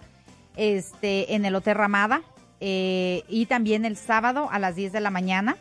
[0.55, 2.21] este, en el Hotel Ramada
[2.59, 5.57] eh, y también el sábado a las 10 de la mañana.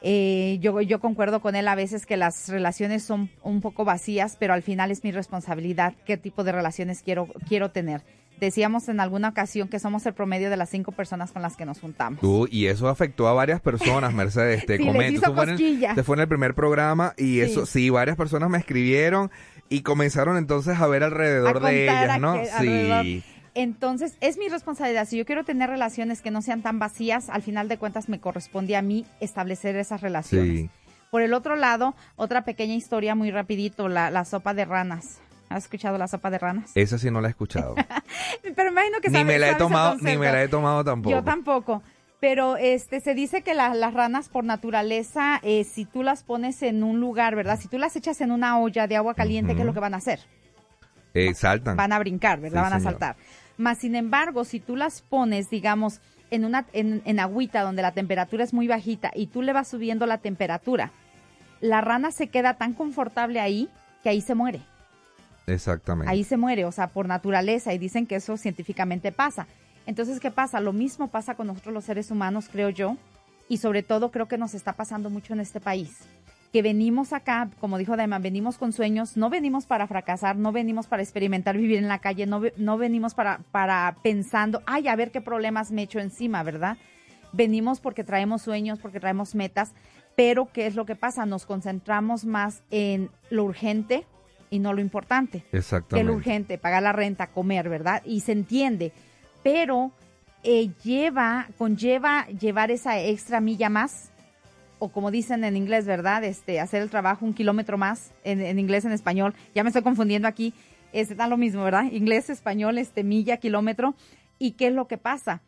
[0.02, 4.36] eh, yo, yo concuerdo con él a veces que las relaciones son un poco vacías,
[4.38, 8.02] pero al final es mi responsabilidad qué tipo de relaciones quiero, quiero tener.
[8.40, 11.64] Decíamos en alguna ocasión que somos el promedio de las cinco personas con las que
[11.64, 12.20] nos juntamos.
[12.50, 14.66] y eso afectó a varias personas, Mercedes.
[14.66, 15.32] Te comento.
[15.32, 19.30] Fue, en, fue en el primer programa y eso, sí, varias personas me escribieron
[19.68, 22.36] y comenzaron entonces a ver alrededor de ellas, ¿no?
[22.58, 23.22] sí.
[23.54, 25.06] Entonces, es mi responsabilidad.
[25.06, 28.18] Si yo quiero tener relaciones que no sean tan vacías, al final de cuentas me
[28.18, 30.70] corresponde a mí establecer esas relaciones.
[31.10, 35.20] Por el otro lado, otra pequeña historia muy rapidito, la, sopa de ranas.
[35.50, 36.70] ¿Has escuchado la sopa de ranas?
[36.74, 37.74] Esa sí no la he escuchado.
[38.56, 41.14] Pero imagino que ni me la he tomado, ni me la he tomado tampoco.
[41.14, 41.82] Yo tampoco.
[42.22, 46.84] Pero este se dice que las ranas por naturaleza, eh, si tú las pones en
[46.84, 47.58] un lugar, ¿verdad?
[47.60, 49.92] Si tú las echas en una olla de agua caliente, ¿qué es lo que van
[49.92, 50.20] a hacer?
[51.14, 51.76] Eh, saltan.
[51.76, 52.62] Van a brincar, ¿verdad?
[52.62, 53.16] van a saltar.
[53.56, 57.92] Más sin embargo, si tú las pones, digamos, en una en, en agüita donde la
[57.92, 60.92] temperatura es muy bajita y tú le vas subiendo la temperatura,
[61.60, 63.68] la rana se queda tan confortable ahí
[64.02, 64.60] que ahí se muere.
[65.46, 66.10] Exactamente.
[66.10, 69.46] Ahí se muere, o sea, por naturaleza, y dicen que eso científicamente pasa.
[69.86, 70.60] Entonces, ¿qué pasa?
[70.60, 72.96] Lo mismo pasa con nosotros los seres humanos, creo yo,
[73.48, 75.98] y sobre todo creo que nos está pasando mucho en este país.
[76.52, 80.86] Que venimos acá, como dijo Daima, venimos con sueños, no venimos para fracasar, no venimos
[80.86, 85.10] para experimentar vivir en la calle, no, no venimos para, para pensando, ay, a ver
[85.10, 86.76] qué problemas me echo encima, ¿verdad?
[87.32, 89.72] Venimos porque traemos sueños, porque traemos metas,
[90.14, 91.24] pero ¿qué es lo que pasa?
[91.24, 94.06] Nos concentramos más en lo urgente
[94.50, 95.46] y no lo importante.
[95.52, 95.96] Exactamente.
[95.96, 98.02] Que lo urgente, pagar la renta, comer, ¿verdad?
[98.04, 98.92] Y se entiende,
[99.42, 99.92] pero
[100.42, 104.11] eh, lleva, conlleva llevar esa extra milla más,
[104.82, 106.24] o como dicen en inglés, ¿verdad?
[106.24, 110.26] Este, hacer el trabajo un kilómetro más, en, inglés, en español, ya me estoy confundiendo
[110.26, 110.54] aquí,
[110.92, 111.84] es da lo mismo, ¿verdad?
[111.92, 113.94] Inglés, español, este, milla, kilómetro,
[114.40, 115.40] ¿y qué es lo que pasa?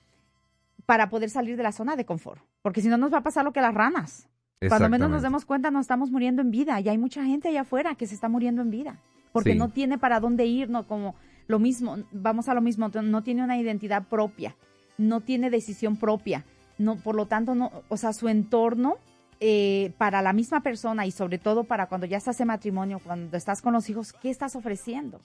[0.86, 3.44] Para poder salir de la zona de confort, porque si no nos va a pasar
[3.44, 4.28] lo que las ranas.
[4.68, 7.62] Cuando menos nos demos cuenta, nos estamos muriendo en vida, y hay mucha gente allá
[7.62, 9.00] afuera que se está muriendo en vida,
[9.32, 11.16] porque no tiene para dónde ir, no como
[11.48, 14.54] lo mismo, vamos a lo mismo, no tiene una identidad propia
[14.96, 16.44] no tiene decisión propia,
[16.78, 18.96] no, por lo tanto, no, o sea, su entorno
[19.46, 23.36] eh, para la misma persona y sobre todo para cuando ya estás en matrimonio, cuando
[23.36, 25.20] estás con los hijos, ¿qué estás ofreciendo?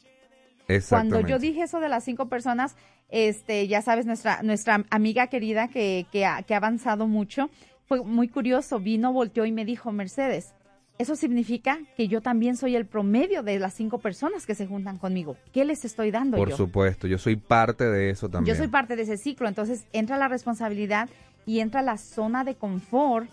[0.89, 2.75] Cuando yo dije eso de las cinco personas,
[3.07, 7.49] este, ya sabes, nuestra, nuestra amiga querida que, que, ha, que ha avanzado mucho,
[7.85, 10.53] fue muy curioso, vino, volteó y me dijo, Mercedes,
[10.97, 14.97] eso significa que yo también soy el promedio de las cinco personas que se juntan
[14.97, 15.37] conmigo.
[15.53, 16.57] ¿Qué les estoy dando Por yo?
[16.57, 18.53] supuesto, yo soy parte de eso también.
[18.53, 21.09] Yo soy parte de ese ciclo, entonces entra la responsabilidad
[21.45, 23.29] y entra la zona de confort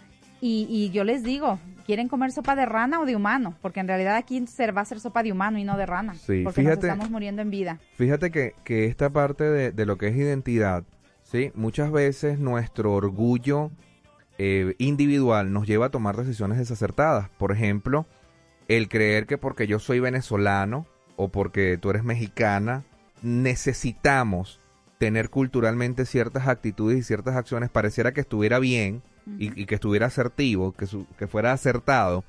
[0.47, 3.55] y, yo les digo, ¿quieren comer sopa de rana o de humano?
[3.63, 6.15] Porque en realidad aquí se va a hacer sopa de humano y no de rana.
[6.15, 7.81] Sí, porque fíjate, nos estamos muriendo en vida.
[7.97, 10.85] Fíjate que, que esta parte de, de lo que es identidad,
[11.23, 11.53] ¿sí?
[11.55, 13.71] Muchas veces nuestro orgullo
[14.39, 17.31] eh, individual nos lleva a tomar decisiones desacertadas.
[17.31, 18.07] Por ejemplo,
[18.69, 22.85] el creer que porque yo soy venezolano o porque tú eres mexicana,
[23.23, 24.61] necesitamos
[24.99, 29.03] tener culturalmente ciertas actitudes y ciertas acciones, pareciera que estuviera bien
[29.39, 30.87] y, que estuviera asertivo, que,
[31.19, 32.25] que fuera acertado,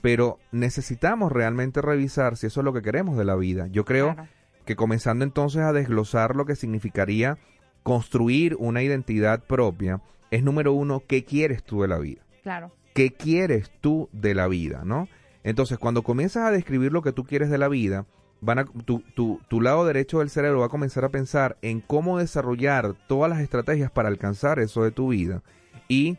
[0.00, 3.68] pero necesitamos realmente revisar si eso es lo que queremos de la vida.
[3.68, 4.16] Yo creo
[4.64, 7.38] que comenzando entonces a desglosar lo que significaría
[7.82, 10.00] construir una identidad propia,
[10.30, 12.22] es número uno, ¿qué quieres tú de la vida?
[12.42, 12.72] Claro.
[12.94, 15.08] ¿Qué quieres tú de la vida, no?
[15.44, 18.06] Entonces, cuando comienzas a describir lo que tú quieres de la vida,
[18.40, 21.80] van a, tu, tu, tu, lado derecho del cerebro va a comenzar a pensar en
[21.80, 25.42] cómo desarrollar todas las estrategias para alcanzar eso de tu vida.
[25.88, 26.18] Y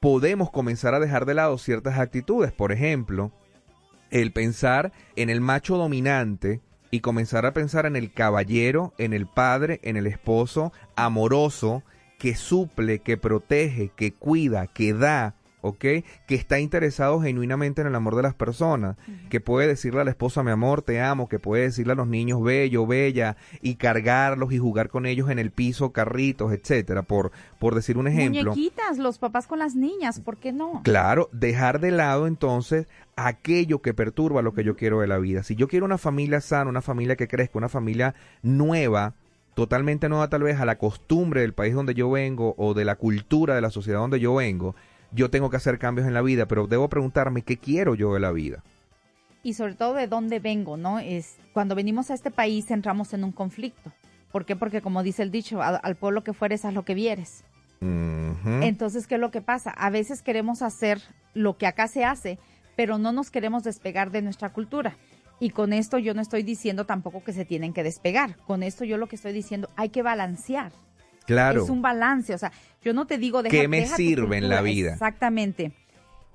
[0.00, 2.52] podemos comenzar a dejar de lado ciertas actitudes.
[2.52, 3.32] Por ejemplo,
[4.10, 9.26] el pensar en el macho dominante y comenzar a pensar en el caballero, en el
[9.26, 11.82] padre, en el esposo amoroso,
[12.18, 15.78] que suple, que protege, que cuida, que da, ¿ok?
[15.80, 18.96] Que está interesado genuinamente en el amor de las personas,
[19.28, 22.06] que puede decirle a la esposa, mi amor, te amo, que puede decirle a los
[22.06, 27.32] niños, bello, bella, y cargarlos y jugar con ellos en el piso, carritos, etcétera, por,
[27.58, 28.50] por decir un ejemplo.
[28.50, 30.82] Muñequitas, los papás con las niñas, ¿por qué no?
[30.84, 35.42] Claro, dejar de lado entonces aquello que perturba lo que yo quiero de la vida.
[35.42, 39.14] Si yo quiero una familia sana, una familia que crezca, una familia nueva,
[39.54, 42.94] totalmente nueva tal vez a la costumbre del país donde yo vengo o de la
[42.94, 44.76] cultura de la sociedad donde yo vengo,
[45.12, 48.20] yo tengo que hacer cambios en la vida, pero debo preguntarme qué quiero yo de
[48.20, 48.62] la vida.
[49.42, 50.98] Y sobre todo de dónde vengo, ¿no?
[50.98, 53.92] Es cuando venimos a este país entramos en un conflicto.
[54.32, 54.56] ¿Por qué?
[54.56, 57.44] Porque como dice el dicho, al, pueblo que fueres, haz lo que vieres.
[57.80, 59.70] Entonces, ¿qué es lo que pasa?
[59.70, 61.00] A veces queremos hacer
[61.34, 62.38] lo que acá se hace,
[62.76, 64.96] pero no nos queremos despegar de nuestra cultura.
[65.40, 68.36] Y con esto yo no estoy diciendo tampoco que se tienen que despegar.
[68.46, 70.72] Con esto yo lo que estoy diciendo, hay que balancear.
[71.28, 71.62] Claro.
[71.62, 72.34] Es un balance.
[72.34, 72.50] O sea,
[72.82, 73.42] yo no te digo...
[73.42, 74.94] Deja, ¿Qué me sirve en la vida?
[74.94, 75.72] Exactamente.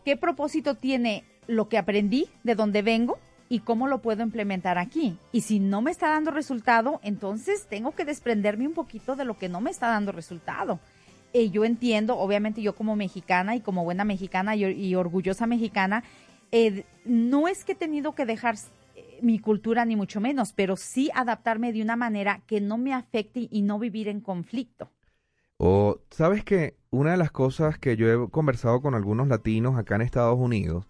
[0.05, 3.17] ¿Qué propósito tiene lo que aprendí, de dónde vengo
[3.49, 5.17] y cómo lo puedo implementar aquí?
[5.31, 9.35] Y si no me está dando resultado, entonces tengo que desprenderme un poquito de lo
[9.39, 10.79] que no me está dando resultado.
[11.33, 16.03] Y yo entiendo, obviamente yo como mexicana y como buena mexicana y, orgullosa mexicana,
[16.51, 18.57] eh, no es que he tenido que dejar
[19.21, 23.47] mi cultura ni mucho menos, pero sí adaptarme de una manera que no me afecte
[23.49, 24.91] y no vivir en conflicto.
[25.57, 29.95] O, ¿sabes que Una de las cosas que yo he conversado con algunos latinos acá
[29.95, 30.87] en Estados Unidos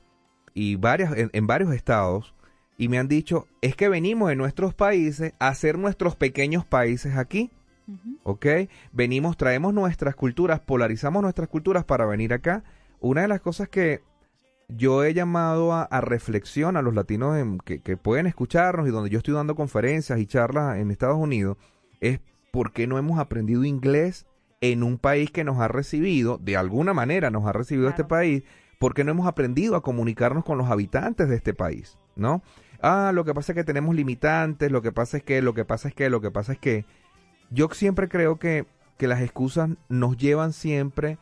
[0.54, 2.36] y varias, en, varios estados,
[2.78, 7.16] y me han dicho, es que venimos de nuestros países a hacer nuestros pequeños países
[7.18, 7.52] aquí.
[8.24, 8.46] ¿Ok?
[8.92, 12.64] Venimos, traemos nuestras culturas, polarizamos nuestras culturas para venir acá.
[13.00, 14.02] Una de las cosas que
[14.70, 19.34] yo he llamado a, reflexión a los latinos que, pueden escucharnos y donde yo estoy
[19.34, 21.58] dando conferencias y charlas en Estados Unidos,
[22.02, 22.20] es
[22.52, 24.26] por qué no hemos aprendido inglés
[24.62, 28.44] en un país que nos ha recibido, de alguna manera nos ha recibido este país,
[28.80, 32.42] porque no hemos aprendido a comunicarnos con los habitantes de este país, ¿no?
[32.82, 35.66] Ah, lo que pasa es que tenemos limitantes, lo que pasa es que, lo que
[35.66, 36.86] pasa es que, lo que pasa es que,
[37.50, 38.66] yo siempre creo que
[38.98, 41.18] que las excusas nos llevan siempre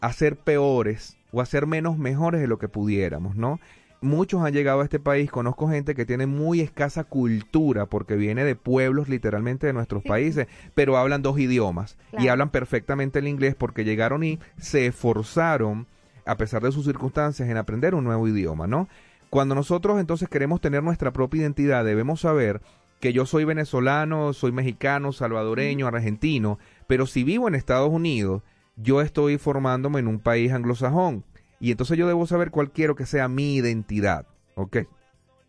[0.00, 3.58] a ser peores o a ser menos mejores de lo que pudiéramos, ¿no?
[4.00, 8.44] Muchos han llegado a este país, conozco gente que tiene muy escasa cultura porque viene
[8.44, 13.54] de pueblos literalmente de nuestros países, pero hablan dos idiomas y hablan perfectamente el inglés
[13.54, 15.86] porque llegaron y se esforzaron,
[16.26, 18.88] a pesar de sus circunstancias, en aprender un nuevo idioma, ¿no?
[19.30, 22.60] Cuando nosotros entonces queremos tener nuestra propia identidad, debemos saber
[23.00, 28.42] que yo soy venezolano, soy mexicano, salvadoreño, argentino, pero si vivo en Estados Unidos,
[28.76, 31.24] yo estoy formándome en un país anglosajón.
[31.60, 34.78] Y entonces yo debo saber cuál quiero que sea mi identidad, ¿ok?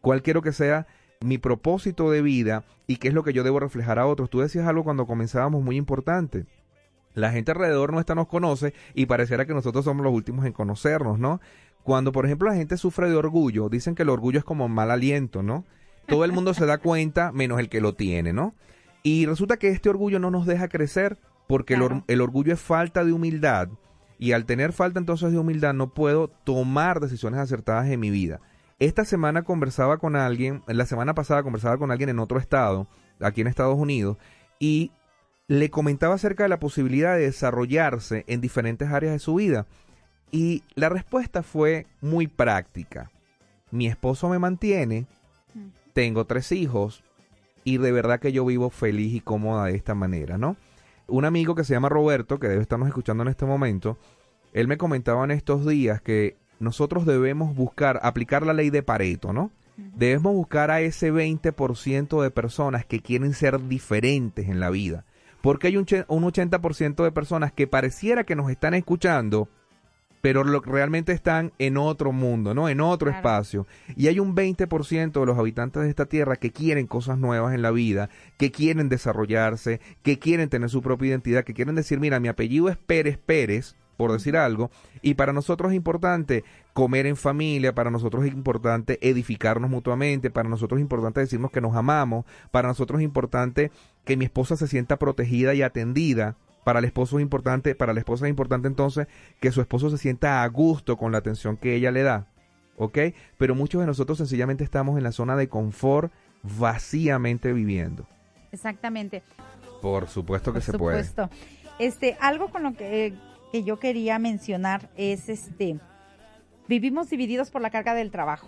[0.01, 0.87] Cuál quiero que sea
[1.21, 4.29] mi propósito de vida y qué es lo que yo debo reflejar a otros.
[4.29, 6.45] Tú decías algo cuando comenzábamos muy importante.
[7.13, 11.17] La gente alrededor nuestra nos conoce y pareciera que nosotros somos los últimos en conocernos,
[11.17, 11.39] ¿no?
[11.83, 14.91] Cuando, por ejemplo, la gente sufre de orgullo, dicen que el orgullo es como mal
[14.91, 15.65] aliento, ¿no?
[16.07, 18.53] Todo el mundo se da cuenta, menos el que lo tiene, ¿no?
[19.01, 21.75] Y resulta que este orgullo no nos deja crecer porque
[22.07, 23.69] el, orgullo es falta de humildad
[24.17, 28.39] y al tener falta entonces de humildad no puedo tomar decisiones acertadas en mi vida.
[28.79, 32.87] Esta semana conversaba con alguien, la semana pasada conversaba con alguien en otro estado,
[33.21, 34.17] aquí en Estados Unidos,
[34.59, 34.91] y
[35.47, 39.65] le comentaba acerca de la posibilidad de desarrollarse en diferentes áreas de su vida.
[40.31, 43.11] Y la respuesta fue muy práctica.
[43.71, 45.05] Mi esposo me mantiene,
[45.93, 47.03] tengo tres hijos
[47.63, 50.57] y de verdad que yo vivo feliz y cómoda de esta manera, ¿no?
[51.07, 53.97] Un amigo que se llama Roberto, que debe estarnos escuchando en este momento,
[54.53, 59.33] él me comentaba en estos días que nosotros debemos buscar, aplicar la ley de Pareto,
[59.33, 59.51] ¿no?
[59.77, 65.05] Debemos buscar a ese 20% de personas que quieren ser diferentes en la vida.
[65.41, 69.49] Porque hay un, un 80% de personas que pareciera que nos están escuchando,
[70.25, 72.67] pero lo, realmente están en otro mundo, ¿no?
[72.67, 73.67] En otro espacio.
[73.95, 77.61] Y hay un 20% de los habitantes de esta tierra que quieren cosas nuevas en
[77.61, 82.19] la vida, que quieren desarrollarse, que quieren tener su propia identidad, que quieren decir, mira,
[82.19, 84.71] mi apellido es Pérez Pérez, por decir algo,
[85.03, 90.49] y para nosotros es importante comer en familia, para nosotros es importante edificarnos mutuamente, para
[90.49, 93.69] nosotros es importante decirnos que nos amamos, para nosotros es importante
[94.05, 96.35] que mi esposa se sienta protegida y atendida,
[96.65, 99.07] para el esposo es importante, para la esposa es importante entonces
[99.39, 102.27] que su esposo se sienta a gusto con la atención que ella le da.
[102.75, 102.97] ¿Ok?
[103.37, 108.07] Pero muchos de nosotros sencillamente estamos en la zona de confort vacíamente viviendo.
[108.51, 109.23] Exactamente.
[109.79, 111.29] Por supuesto que se supuesto.
[111.29, 111.87] puede.
[111.87, 113.13] Este, algo con lo que,
[113.51, 115.79] que yo quería mencionar es este
[116.67, 118.47] vivimos divididos por la carga del trabajo,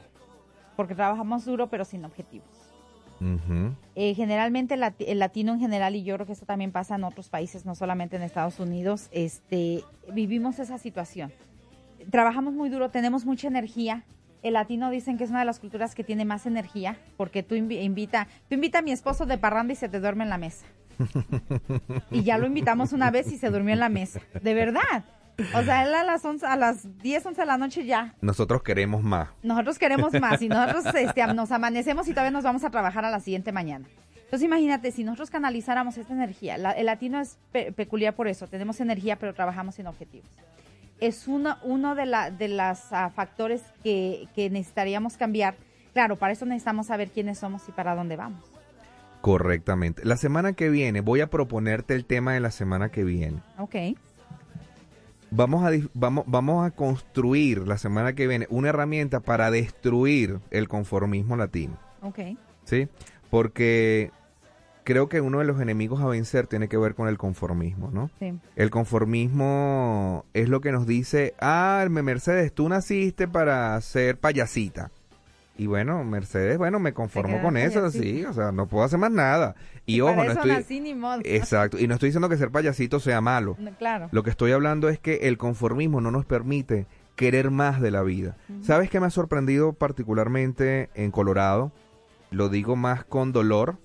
[0.75, 2.66] porque trabajamos duro pero sin objetivos.
[3.95, 7.29] Eh, generalmente el, latino en general, y yo creo que esto también pasa en otros
[7.29, 11.31] países, no solamente en Estados Unidos, este, vivimos esa situación.
[12.11, 14.03] Trabajamos muy duro, tenemos mucha energía.
[14.43, 17.55] El latino dicen que es una de las culturas que tiene más energía, porque tú
[17.55, 20.65] invita, tú invita a mi esposo de parranda y se te duerme en la mesa.
[22.11, 24.21] y ya lo invitamos una vez y se durmió en la mesa.
[24.41, 25.05] De verdad.
[25.53, 28.15] O sea, él a las, 11, a las 10, 11 de la noche ya.
[28.21, 29.29] Nosotros queremos más.
[29.43, 33.11] Nosotros queremos más y nosotros este, nos amanecemos y todavía nos vamos a trabajar a
[33.11, 33.85] la siguiente mañana.
[34.15, 39.17] Entonces imagínate, si nosotros canalizáramos esta energía, el latino es peculiar por eso, tenemos energía
[39.17, 40.27] pero trabajamos sin objetivos.
[40.99, 45.55] Es uno, uno de, la, de los ah, factores que, que necesitaríamos cambiar.
[45.93, 48.43] Claro, para eso necesitamos saber quiénes somos y para dónde vamos.
[49.21, 50.03] Correctamente.
[50.03, 53.41] La semana que viene voy a proponerte el tema de la semana que viene.
[53.59, 53.75] Ok
[55.31, 60.67] vamos a, vamos, vamos a construir la semana que viene una herramienta para destruir el
[60.67, 61.77] conformismo latino.
[62.01, 62.19] Ok.
[62.63, 62.87] ¿Sí?
[63.29, 64.11] Porque
[64.87, 68.09] creo que uno de los enemigos a vencer tiene que ver con el conformismo, ¿no?
[68.19, 68.39] Sí.
[68.55, 74.91] El conformismo es lo que nos dice, ah, Mercedes, tú naciste para ser payasita.
[75.57, 79.11] Y bueno, Mercedes, bueno, me conformo con eso, sí, o sea, no puedo hacer más
[79.11, 79.55] nada.
[79.87, 81.21] Y, ojo, no estoy ni modo.
[81.23, 83.57] Exacto, y no estoy diciendo que ser payasito sea malo.
[83.79, 84.09] claro.
[84.11, 88.03] Lo que estoy hablando es que el conformismo no nos permite querer más de la
[88.03, 88.37] vida.
[88.61, 91.71] ¿Sabes qué me ha sorprendido particularmente en Colorado?
[92.29, 93.77] Lo digo más con dolor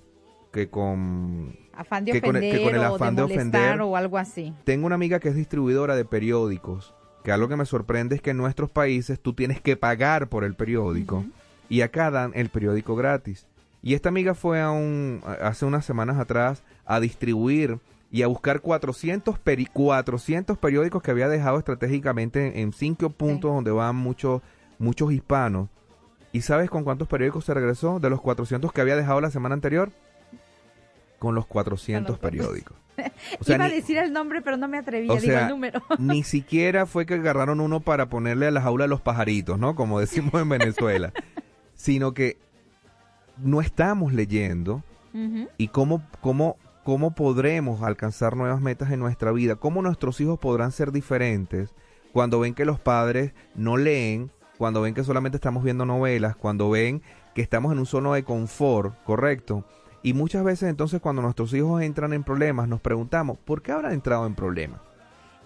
[0.52, 4.52] que con afán de ofender con, el afán de, ofender o algo así.
[4.64, 6.94] Tengo una amiga que es distribuidora de periódicos,
[7.24, 10.44] que algo que me sorprende es que en nuestros países tú tienes que pagar por
[10.44, 11.24] el periódico
[11.72, 13.46] y acá dan el periódico gratis.
[13.82, 17.78] Y esta amiga fue a un, hace unas semanas atrás a distribuir
[18.10, 19.38] y a buscar 400,
[19.72, 24.42] 400 periódicos que había dejado estratégicamente en cinco puntos donde van muchos,
[24.78, 25.70] muchos hispanos.
[26.30, 29.54] ¿Y sabes con cuántos periódicos se regresó de los 400 que había dejado la semana
[29.54, 29.92] anterior?
[31.18, 32.76] Con los 400 periódicos.
[33.46, 35.82] Iba a decir el nombre, pero no me atreví a decir el número.
[35.98, 39.74] ni siquiera fue que agarraron uno para ponerle a la jaula de los pajaritos, ¿no?
[39.74, 41.14] Como decimos en Venezuela
[41.82, 42.38] sino que
[43.38, 44.84] no estamos leyendo
[45.58, 50.70] y cómo, cómo cómo podremos alcanzar nuevas metas en nuestra vida, cómo nuestros hijos podrán
[50.70, 51.74] ser diferentes
[52.12, 56.70] cuando ven que los padres no leen, cuando ven que solamente estamos viendo novelas, cuando
[56.70, 57.02] ven
[57.34, 59.64] que estamos en un zono de confort, ¿correcto?
[60.04, 63.92] Y muchas veces entonces cuando nuestros hijos entran en problemas nos preguntamos, ¿por qué habrán
[63.92, 64.80] entrado en problemas?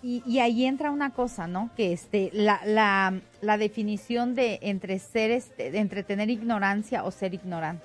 [0.09, 1.71] Y, ahí entra una cosa, ¿no?
[1.77, 7.35] Que este, la, la, la definición de entre ser, este, entre tener ignorancia o ser
[7.35, 7.85] ignorante.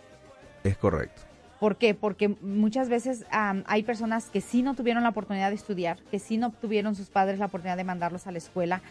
[0.64, 1.24] Es correcto.
[1.60, 1.96] ¿Por qué?
[1.96, 6.38] Porque muchas veces hay personas que sí no tuvieron la oportunidad de estudiar, que sí
[6.38, 8.82] no tuvieron sus padres la oportunidad de mandarlos a la escuela,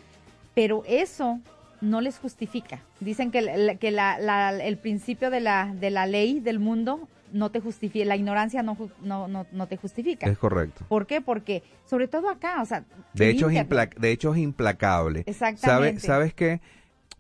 [0.55, 1.39] pero eso
[1.81, 2.81] no les justifica.
[2.99, 7.61] Dicen que, que la, el principio de la, de la ley del mundo no te
[7.61, 10.29] justifica, la ignorancia no, no, no, te justifica.
[10.29, 10.85] Es correcto.
[10.89, 11.21] ¿Por qué?
[11.21, 12.85] Porque, sobre todo acá, o sea...
[13.15, 13.67] De hecho, es
[13.99, 15.25] de hecho es implacable.
[15.27, 16.01] Exactamente.
[16.01, 16.61] ¿Sabes, ¿Sabes qué?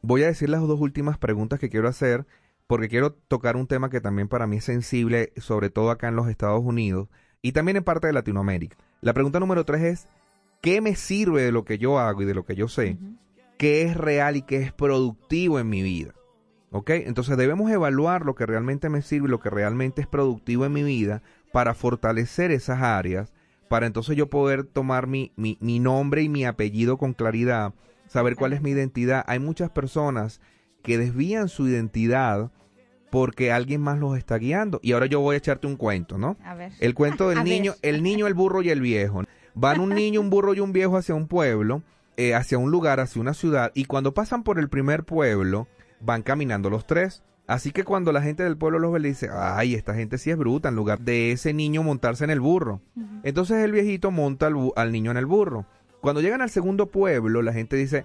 [0.02, 2.26] Voy a decir las dos últimas preguntas que quiero hacer,
[2.66, 6.16] porque quiero tocar un tema que también para mí es sensible, sobre todo acá en
[6.16, 7.08] los Estados Unidos
[7.42, 8.76] y también en parte de Latinoamérica.
[9.00, 10.08] La pregunta número tres es,
[10.60, 12.96] ¿qué me sirve de lo que yo hago y de lo que yo sé?
[13.58, 16.14] ¿Qué es real y qué es productivo en mi vida?
[16.70, 16.90] ¿Ok?
[16.90, 20.72] Entonces debemos evaluar lo que realmente me sirve y lo que realmente es productivo en
[20.72, 23.32] mi vida para fortalecer esas áreas,
[23.68, 27.74] para entonces yo poder tomar mi, mi, mi nombre y mi apellido con claridad,
[28.06, 29.24] saber cuál es mi identidad.
[29.26, 30.40] Hay muchas personas
[30.82, 32.50] que desvían su identidad
[33.10, 34.80] porque alguien más los está guiando.
[34.82, 36.36] Y ahora yo voy a echarte un cuento, ¿no?
[36.44, 36.72] A ver.
[36.78, 39.24] El cuento del niño, el niño, el burro y el viejo.
[39.54, 41.82] Van un niño, un burro y un viejo hacia un pueblo,
[42.16, 45.66] eh, hacia un lugar, hacia una ciudad, y cuando pasan por el primer pueblo,
[46.00, 47.22] van caminando los tres.
[47.46, 50.30] Así que cuando la gente del pueblo los ve, le dice, ay, esta gente sí
[50.30, 52.80] es bruta, en lugar de ese niño montarse en el burro.
[53.24, 54.46] Entonces el viejito monta
[54.76, 55.66] al, niño en el burro.
[56.00, 58.04] Cuando llegan al segundo pueblo, la gente dice,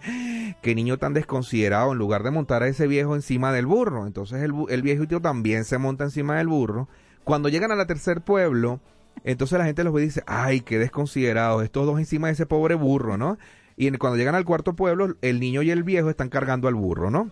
[0.64, 4.08] qué niño tan desconsiderado, en lugar de montar a ese viejo encima del burro.
[4.08, 6.90] Entonces el, el viejito también se monta encima del burro.
[7.24, 8.80] Cuando llegan al tercer pueblo,
[9.24, 12.46] entonces la gente los ve y dice, ay, qué desconsiderado, estos dos encima de ese
[12.46, 13.38] pobre burro, ¿no?
[13.78, 17.12] Y cuando llegan al cuarto pueblo, el niño y el viejo están cargando al burro,
[17.12, 17.32] ¿no?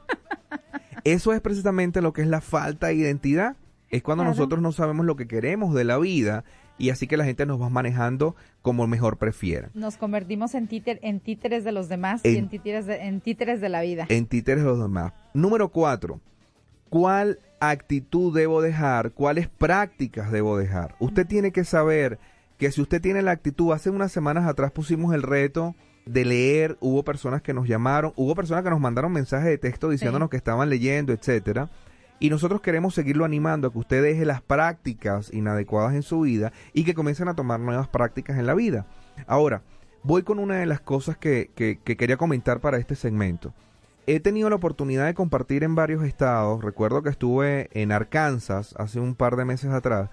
[1.04, 3.56] Eso es precisamente lo que es la falta de identidad.
[3.89, 6.44] Es cuando nosotros no sabemos lo que queremos de la vida
[6.80, 9.70] y así que la gente nos va manejando como mejor prefiera.
[9.74, 13.70] Nos convertimos en, en títeres de los demás y en títeres, de, en títeres de
[13.70, 14.06] la vida.
[14.10, 15.14] En títeres de los demás.
[15.34, 16.22] Número cuatro,
[16.89, 19.12] ¿cuál actitud debo dejar?
[19.12, 20.96] ¿Cuáles prácticas debo dejar?
[21.00, 22.18] Usted tiene que saber
[22.58, 25.76] que si usted tiene la actitud, hace unas semanas atrás pusimos el reto
[26.06, 29.89] de leer, hubo personas que nos llamaron, hubo personas que nos mandaron mensajes de texto
[29.89, 31.70] diciéndonos que estaban leyendo, etcétera.
[32.20, 36.54] Y nosotros queremos seguirlo animando a que usted deje las prácticas inadecuadas en su vida
[36.74, 38.86] y que comiencen a tomar nuevas prácticas en la vida.
[39.28, 39.62] Ahora,
[40.04, 43.54] voy con una de las cosas que, que, que quería comentar para este segmento.
[44.06, 46.64] He tenido la oportunidad de compartir en varios estados.
[46.64, 50.10] Recuerdo que estuve en Arkansas hace un par de meses atrás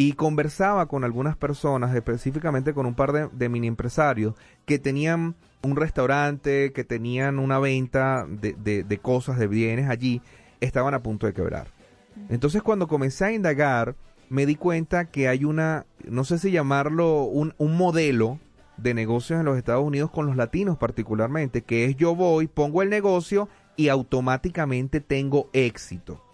[0.00, 4.34] y conversaba con algunas personas, específicamente con un par de, mini empresarios
[4.64, 10.22] que tenían un restaurante, que tenían una venta de, de, cosas, de bienes allí,
[10.60, 11.66] estaban a punto de quebrar.
[12.30, 13.94] Entonces cuando comencé a indagar,
[14.30, 18.38] me di cuenta que hay una, no sé si llamarlo un, un modelo
[18.78, 22.80] de negocios en los Estados Unidos con los latinos particularmente, que es yo voy, pongo
[22.80, 26.24] el negocio y automáticamente tengo éxito.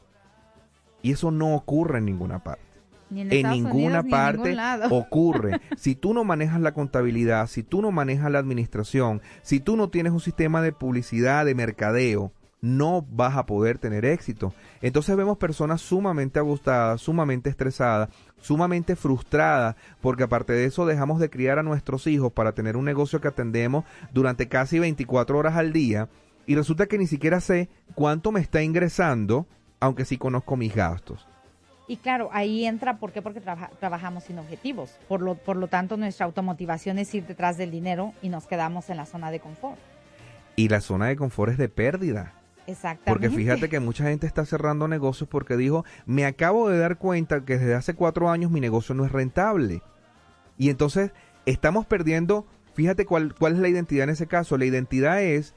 [1.03, 2.66] Y eso no ocurre en ninguna parte
[3.11, 4.57] en, ninguna parte
[4.91, 5.61] ocurre.
[5.77, 9.91] Si tú no manejas la contabilidad, si tú no manejas la administración, si tú no
[9.91, 14.53] tienes un sistema de publicidad, de mercadeo, no vas a poder tener éxito.
[14.81, 18.09] Entonces vemos personas sumamente agustadas, sumamente estresadas,
[18.41, 22.85] sumamente frustradas, porque aparte de eso dejamos de criar a nuestros hijos para tener un
[22.85, 26.09] negocio que atendemos durante casi 24 horas al día
[26.47, 29.47] y resulta que ni siquiera sé cuánto me está ingresando,
[29.81, 31.27] aunque sí conozco mis gastos.
[31.89, 33.23] Y claro, ahí entra, ¿por qué?
[33.23, 34.99] Porque trabajamos sin objetivos.
[35.09, 38.91] Por lo, por lo tanto, nuestra automotivación es ir detrás del dinero y nos quedamos
[38.91, 39.79] en la zona de confort.
[40.57, 42.35] Y la zona de confort es de pérdida.
[42.67, 43.09] Exactamente.
[43.09, 47.45] Porque fíjate que mucha gente está cerrando negocios porque dijo, me acabo de dar cuenta
[47.45, 49.83] que desde hace cuatro años mi negocio no es rentable.
[50.59, 51.13] Y entonces
[51.45, 54.59] estamos perdiendo, fíjate cuál, cuál es la identidad en ese caso.
[54.59, 55.55] La identidad es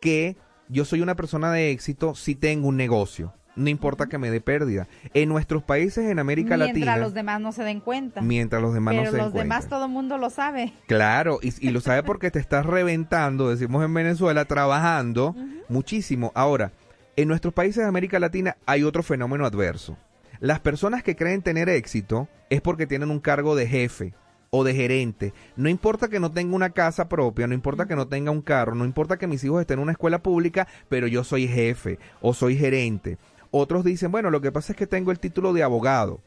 [0.00, 0.36] que
[0.68, 4.40] yo soy una persona de éxito si tengo un negocio no importa que me dé
[4.40, 4.88] pérdida.
[5.14, 6.74] En nuestros países en América Latina.
[6.74, 8.20] Mientras los demás no se den cuenta.
[8.20, 9.24] Mientras los demás no se den cuenta.
[9.24, 10.72] los demás todo el mundo lo sabe.
[10.86, 15.34] Claro, y, lo sabe porque te estás reventando, decimos en Venezuela, trabajando
[15.68, 16.32] muchísimo.
[16.34, 16.72] Ahora,
[17.16, 19.96] en nuestros países de América Latina hay otro fenómeno adverso.
[20.40, 24.14] Las personas que creen tener éxito es porque tienen un cargo de jefe
[24.50, 25.32] o de gerente.
[25.56, 28.74] No importa que no tenga una casa propia, no importa que no tenga un carro,
[28.74, 32.34] no importa que mis hijos estén en una escuela pública, pero yo soy jefe o
[32.34, 33.18] soy gerente
[33.52, 36.20] otros dicen, bueno, lo que pasa es que tengo el título de abogado.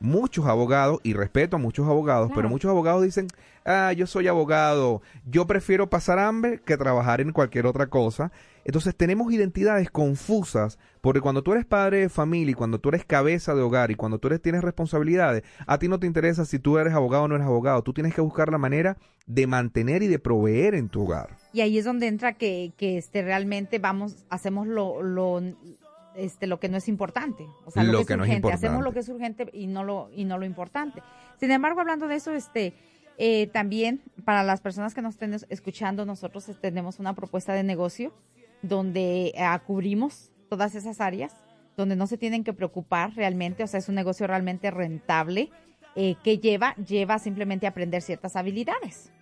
[0.00, 3.28] muchos abogados, y respeto a muchos abogados, pero muchos abogados dicen,
[3.64, 8.32] ah, yo soy abogado, yo prefiero pasar hambre que trabajar en cualquier otra cosa.
[8.64, 13.04] Entonces tenemos identidades confusas, porque cuando tú eres padre de familia y cuando tú eres
[13.04, 16.58] cabeza de hogar y cuando tú eres, tienes responsabilidades, a ti no te interesa si
[16.58, 18.96] tú eres abogado o no eres abogado, tú tienes que buscar la manera
[19.26, 21.36] de mantener y de proveer en tu hogar.
[21.52, 25.40] Y ahí es donde entra que, que este, realmente vamos, hacemos lo, lo,
[26.16, 27.46] este, lo que no es importante.
[27.64, 28.52] O sea, lo, que, es urgente.
[28.52, 31.02] Hacemos lo que es urgente y no lo, y no lo importante.
[31.38, 32.74] Sin embargo, hablando de eso, este,
[33.18, 38.12] eh, también para las personas que nos estén escuchando, nosotros tenemos una propuesta de negocio
[38.62, 41.34] donde eh, cubrimos todas esas áreas,
[41.76, 45.50] donde no se tienen que preocupar realmente, o sea, es un negocio realmente rentable
[45.96, 49.12] eh, que lleva, lleva simplemente a aprender ciertas habilidades.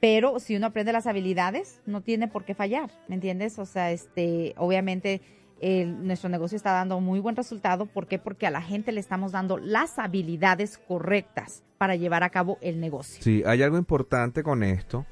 [0.00, 3.58] Pero si uno aprende las habilidades, no tiene por qué fallar, ¿me entiendes?
[3.58, 5.20] O sea, este, obviamente
[5.62, 7.86] nuestro negocio está dando muy buen resultado.
[7.86, 8.18] ¿Por qué?
[8.18, 12.80] Porque a la gente le estamos dando las habilidades correctas para llevar a cabo el
[12.80, 13.22] negocio.
[13.22, 15.06] Sí, hay algo importante con esto.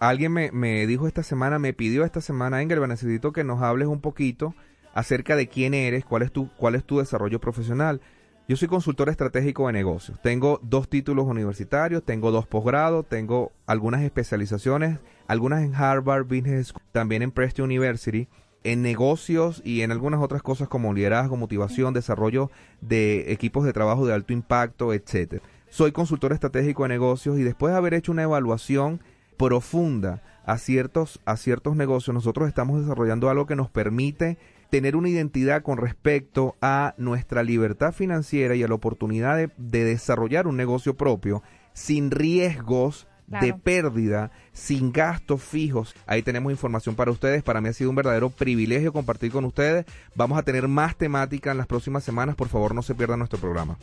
[0.00, 3.88] Alguien me, me dijo esta semana, me pidió esta semana, Engelba, necesito que nos hables
[3.88, 4.54] un poquito
[4.94, 8.00] acerca de quién eres, cuál es tu, cuál es tu desarrollo profesional.
[8.48, 10.18] Yo soy consultor estratégico de negocios.
[10.20, 14.98] Tengo dos títulos universitarios, tengo dos posgrados, tengo algunas especializaciones,
[15.28, 18.28] algunas en Harvard Business School, también en Preston University
[18.64, 22.50] en negocios y en algunas otras cosas como liderazgo, motivación, desarrollo
[22.80, 25.42] de equipos de trabajo de alto impacto, etcétera.
[25.68, 29.00] Soy consultor estratégico de negocios y después de haber hecho una evaluación
[29.36, 34.38] profunda a ciertos, a ciertos negocios, nosotros estamos desarrollando algo que nos permite
[34.70, 39.84] tener una identidad con respecto a nuestra libertad financiera y a la oportunidad de, de
[39.84, 41.42] desarrollar un negocio propio
[41.72, 45.94] sin riesgos de pérdida sin gastos fijos.
[46.06, 47.42] Ahí tenemos información para ustedes.
[47.42, 49.86] Para mí ha sido un verdadero privilegio compartir con ustedes.
[50.14, 52.36] Vamos a tener más temática en las próximas semanas.
[52.36, 53.78] Por favor, no se pierdan nuestro programa.